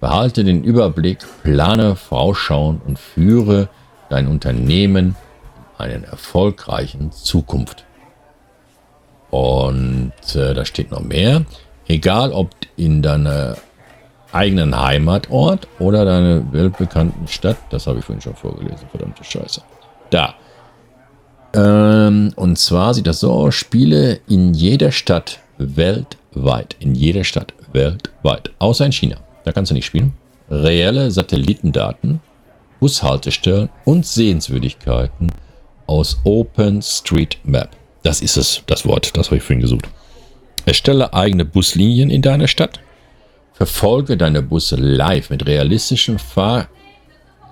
[0.00, 3.68] Behalte den Überblick, plane vorausschauend und führe
[4.10, 5.14] dein Unternehmen
[5.78, 7.84] in einen erfolgreichen Zukunft.
[10.34, 11.44] Äh, da steht noch mehr.
[11.86, 13.56] Egal ob in deiner
[14.32, 17.56] eigenen Heimatort oder deiner weltbekannten Stadt.
[17.70, 19.62] Das habe ich vorhin schon vorgelesen, verdammte Scheiße.
[20.10, 20.34] Da.
[21.54, 26.76] Ähm, und zwar sieht das so aus: Spiele in jeder Stadt weltweit.
[26.80, 28.50] In jeder Stadt weltweit.
[28.58, 29.16] Außer in China.
[29.44, 30.14] Da kannst du nicht spielen.
[30.50, 32.20] Reelle Satellitendaten,
[32.80, 35.32] Bushaltestellen und Sehenswürdigkeiten
[35.86, 37.70] aus OpenStreetMap.
[38.02, 39.88] Das ist es, das Wort, das habe ich vorhin gesucht.
[40.66, 42.80] Erstelle eigene Buslinien in deiner Stadt.
[43.52, 46.18] Verfolge deine Busse live mit realistischen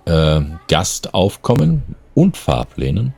[0.06, 3.14] Fahrgastaufkommen äh, und Fahrplänen.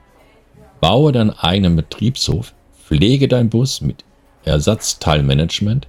[0.81, 2.53] Baue deinen eigenen Betriebshof.
[2.87, 4.05] Pflege deinen Bus mit
[4.45, 5.89] Ersatzteilmanagement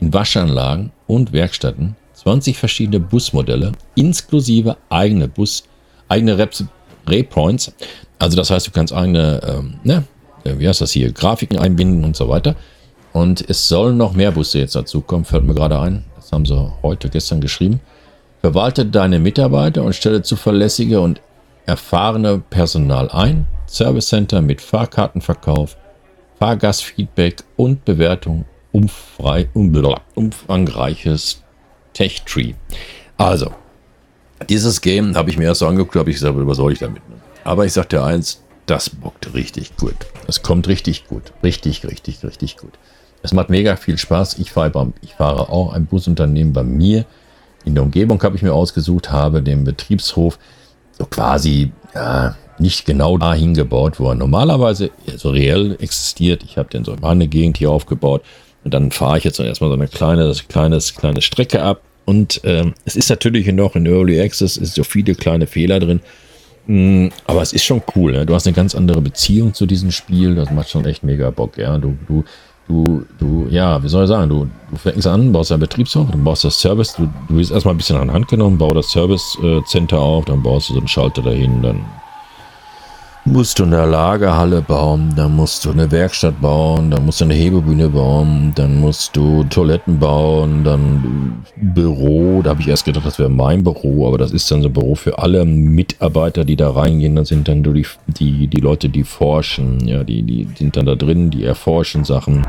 [0.00, 1.94] in Waschanlagen und Werkstätten.
[2.14, 5.64] 20 verschiedene Busmodelle inklusive eigene Bus,
[6.08, 6.48] eigene
[7.06, 7.72] Repoints.
[8.18, 10.04] Also das heißt, du kannst eigene, ähm, ne,
[10.44, 12.56] äh, wie heißt das hier, Grafiken einbinden und so weiter.
[13.16, 16.04] Und es sollen noch mehr Busse jetzt dazukommen, fällt mir gerade ein.
[16.16, 17.80] Das haben sie heute, gestern geschrieben.
[18.42, 21.22] Verwalte deine Mitarbeiter und stelle zuverlässige und
[21.64, 23.46] erfahrene Personal ein.
[23.66, 25.78] Service Center mit Fahrkartenverkauf,
[26.38, 31.42] Fahrgastfeedback und Bewertung, umfrei, umfangreiches
[31.94, 32.52] Tech Tree.
[33.16, 33.50] Also,
[34.50, 37.00] dieses Game habe ich mir erst so angeguckt, habe ich gesagt, was soll ich damit?
[37.44, 39.94] Aber ich sagte eins, das bockt richtig gut.
[40.26, 41.32] Es kommt richtig gut.
[41.42, 42.72] Richtig, richtig, richtig gut.
[43.26, 44.38] Es macht mega viel Spaß.
[44.38, 47.04] Ich fahre, beim, ich fahre auch ein Busunternehmen bei mir.
[47.64, 50.38] In der Umgebung habe ich mir ausgesucht, habe den Betriebshof
[50.92, 56.44] so quasi ja, nicht genau dahin gebaut, wo er normalerweise so reell existiert.
[56.44, 58.22] Ich habe den so in meine Gegend hier aufgebaut.
[58.62, 61.82] Und dann fahre ich jetzt erstmal so eine kleine, kleine, kleine Strecke ab.
[62.04, 66.00] Und ähm, es ist natürlich noch in Early Access, ist so viele kleine Fehler drin.
[66.66, 68.12] Mm, aber es ist schon cool.
[68.12, 68.26] Ne?
[68.26, 70.36] Du hast eine ganz andere Beziehung zu diesem Spiel.
[70.36, 71.58] Das macht schon echt mega Bock.
[71.58, 72.24] Ja, du, du,
[72.68, 74.28] du, du, ja, wie soll ich sagen?
[74.28, 76.94] Du, du fängst an, baust dein Betriebshof, dann baust das Service.
[76.94, 80.42] Du, du bist erstmal ein bisschen an Hand genommen, bau das Service äh, auf, dann
[80.42, 81.84] baust du so einen Schalter dahin, dann
[83.26, 87.34] musst du eine Lagerhalle bauen, dann musst du eine Werkstatt bauen, dann musst du eine
[87.34, 92.40] Hebebühne bauen, dann musst du Toiletten bauen, dann Büro.
[92.42, 94.72] Da habe ich erst gedacht, das wäre mein Büro, aber das ist dann so ein
[94.72, 97.16] Büro für alle Mitarbeiter, die da reingehen.
[97.16, 100.94] Das sind dann die, die, die Leute, die forschen, ja, die, die sind dann da
[100.94, 102.46] drin, die erforschen Sachen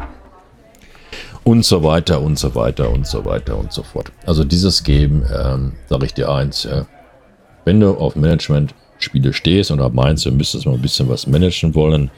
[1.43, 4.11] und so weiter und so weiter und so weiter und so fort.
[4.27, 6.83] Also dieses Game, ähm, sage ich dir eins, äh,
[7.65, 11.75] wenn du auf Management Spiele stehst oder meinst, du müsstest mal ein bisschen was managen
[11.75, 12.09] wollen.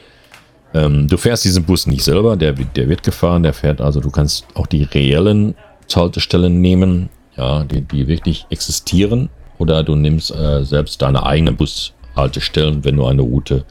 [0.74, 4.12] Ähm, du fährst diesen Bus nicht selber, der, der wird gefahren, der fährt also, du
[4.12, 5.56] kannst auch die reellen
[5.94, 12.84] Haltestellen nehmen, ja, die, die wirklich existieren, oder du nimmst äh, selbst deine eigenen Bushaltestellen,
[12.86, 13.66] wenn du eine Route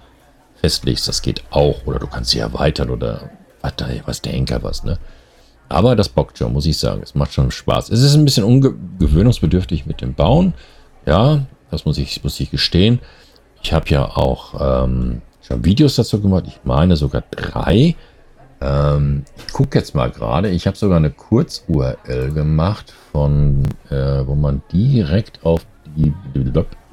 [0.57, 3.31] festlegst, das geht auch, oder du kannst sie erweitern oder
[3.63, 4.99] was, was der Henker was, ne?
[5.69, 7.03] Aber das bockt schon, muss ich sagen.
[7.03, 7.91] Es macht schon Spaß.
[7.91, 10.55] Es ist ein bisschen ungewöhnungsbedürftig mit dem Bauen.
[11.05, 13.01] Ja, das muss ich, muss ich gestehen.
[13.63, 16.45] Ich habe ja auch ähm, schon Videos dazu gemacht.
[16.47, 17.97] Ich meine sogar drei.
[18.61, 20.51] Ähm, ich gucke jetzt mal gerade.
[20.51, 25.67] Ich habe sogar eine Kurz-URL gemacht, von äh, wo man direkt auf
[25.97, 26.13] die,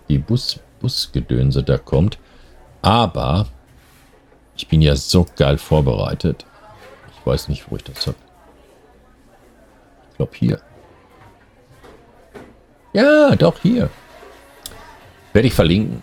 [0.09, 2.17] die Bus, Busgedönse da kommt.
[2.81, 3.47] Aber
[4.55, 6.45] ich bin ja so geil vorbereitet.
[7.17, 8.17] Ich weiß nicht, wo ich das habe.
[10.11, 10.61] Ich glaube hier.
[12.93, 13.89] Ja, doch hier.
[15.35, 16.01] Werde ich verlinken.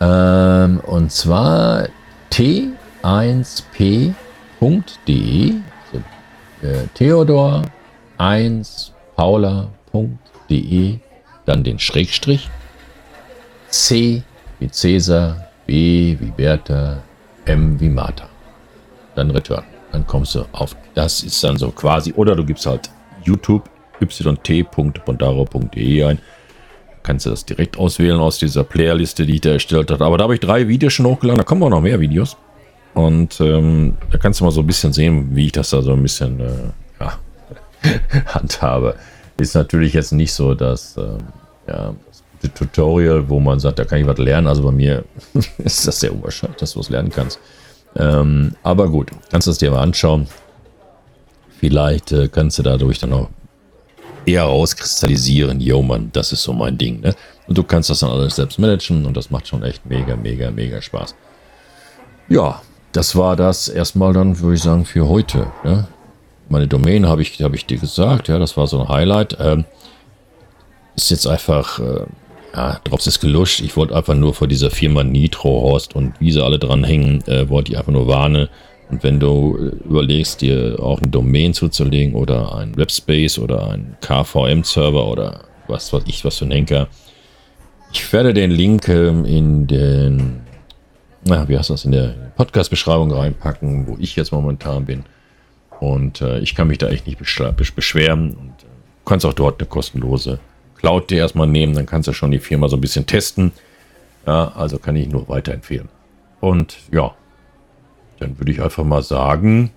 [0.00, 1.88] Ähm, und zwar
[2.32, 4.14] t1p.de,
[5.92, 6.04] also,
[6.62, 7.64] äh, Theodor
[8.16, 10.98] 1 Paula.de,
[11.44, 12.48] dann den Schrägstrich,
[13.68, 14.22] C
[14.58, 17.02] wie Cäsar, B wie Bertha,
[17.44, 18.26] M wie Martha.
[19.14, 19.64] Dann Return.
[19.92, 22.88] Dann kommst du auf, das ist dann so quasi, oder du gibst halt
[23.22, 23.68] YouTube
[24.00, 26.18] yt.bondaro.de ein
[27.02, 30.04] kannst du das direkt auswählen aus dieser Playerliste, die ich da erstellt habe.
[30.04, 32.36] Aber da habe ich drei Videos schon hochgeladen, da kommen auch noch mehr Videos.
[32.94, 35.92] Und ähm, da kannst du mal so ein bisschen sehen, wie ich das da so
[35.92, 37.18] ein bisschen äh, ja,
[38.26, 38.96] handhabe.
[39.38, 41.18] Ist natürlich jetzt nicht so, dass äh,
[41.68, 41.94] ja,
[42.42, 44.46] das Tutorial, wo man sagt, da kann ich was lernen.
[44.46, 45.04] Also bei mir
[45.58, 47.38] ist das sehr unwahrscheinlich, dass du was lernen kannst.
[47.96, 50.26] Ähm, aber gut, kannst du es dir mal anschauen.
[51.58, 53.28] Vielleicht äh, kannst du dadurch dann auch
[54.26, 57.00] eher rauskristallisieren, yo Mann, das ist so mein Ding.
[57.00, 57.14] Ne?
[57.46, 60.50] Und du kannst das dann alles selbst managen und das macht schon echt mega, mega,
[60.50, 61.14] mega Spaß.
[62.28, 62.62] Ja,
[62.92, 65.46] das war das erstmal dann, würde ich sagen, für heute.
[65.64, 65.86] Ne?
[66.48, 69.36] Meine Domain habe ich, hab ich dir gesagt, ja, das war so ein Highlight.
[69.40, 69.64] Ähm,
[70.94, 72.04] ist jetzt einfach, äh,
[72.54, 73.60] ja, Drops ist geluscht.
[73.60, 77.48] Ich wollte einfach nur vor dieser Firma Nitro, Horst und wie sie alle dranhängen, äh,
[77.48, 78.48] wollte ich einfach nur warnen
[78.92, 83.96] Und wenn du äh, überlegst, dir auch eine Domain zuzulegen oder ein Webspace oder ein
[84.02, 86.88] KVM-Server oder was weiß ich, was für ein Henker,
[87.90, 90.42] ich werde den Link ähm, in den,
[91.24, 95.04] na, wie heißt das, in der Podcast-Beschreibung reinpacken, wo ich jetzt momentan bin.
[95.80, 98.34] Und äh, ich kann mich da echt nicht beschweren.
[98.34, 100.38] Und, äh, du kannst auch dort eine kostenlose
[100.76, 103.52] Cloud dir erstmal nehmen, dann kannst du schon die Firma so ein bisschen testen.
[104.26, 105.88] Ja, also kann ich nur weiterempfehlen.
[106.40, 107.14] Und ja,
[108.22, 109.70] dann würde ich einfach mal sagen,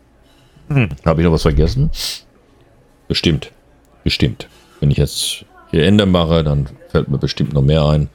[0.70, 1.90] hm, habe ich noch was vergessen?
[3.08, 3.52] Bestimmt.
[4.04, 4.48] Bestimmt.
[4.80, 8.10] Wenn ich jetzt hier Ende mache, dann fällt mir bestimmt noch mehr ein,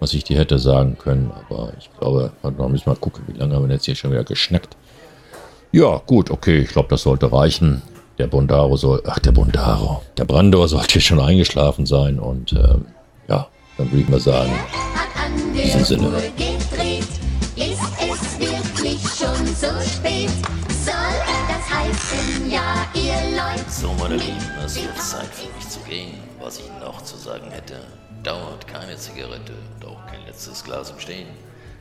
[0.00, 1.30] was ich dir hätte sagen können.
[1.48, 4.10] Aber ich glaube, da müssen wir mal gucken, wie lange haben wir jetzt hier schon
[4.10, 4.76] wieder geschnackt.
[5.72, 7.82] Ja, gut, okay, ich glaube, das sollte reichen.
[8.18, 12.86] Der Bondaro soll, ach, der Bondaro, der Brandor sollte schon eingeschlafen sein und ähm,
[13.28, 14.52] ja, dann würde ich mal sagen,
[15.52, 16.12] in diesem Sinne.
[24.04, 26.18] meine Lieben, es wird Zeit für mich zu gehen.
[26.38, 27.80] Was ich noch zu sagen hätte,
[28.22, 31.28] dauert keine Zigarette und auch kein letztes Glas im Stehen,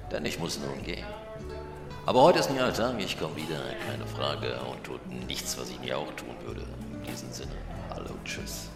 [0.09, 1.05] denn ich muss nun gehen.
[2.05, 3.59] Aber heute ist mir aller Tag, ich komme wieder,
[3.89, 6.63] keine Frage, und tut nichts, was ich mir auch tun würde.
[6.93, 7.57] In diesem Sinne,
[7.89, 8.69] hallo, tschüss.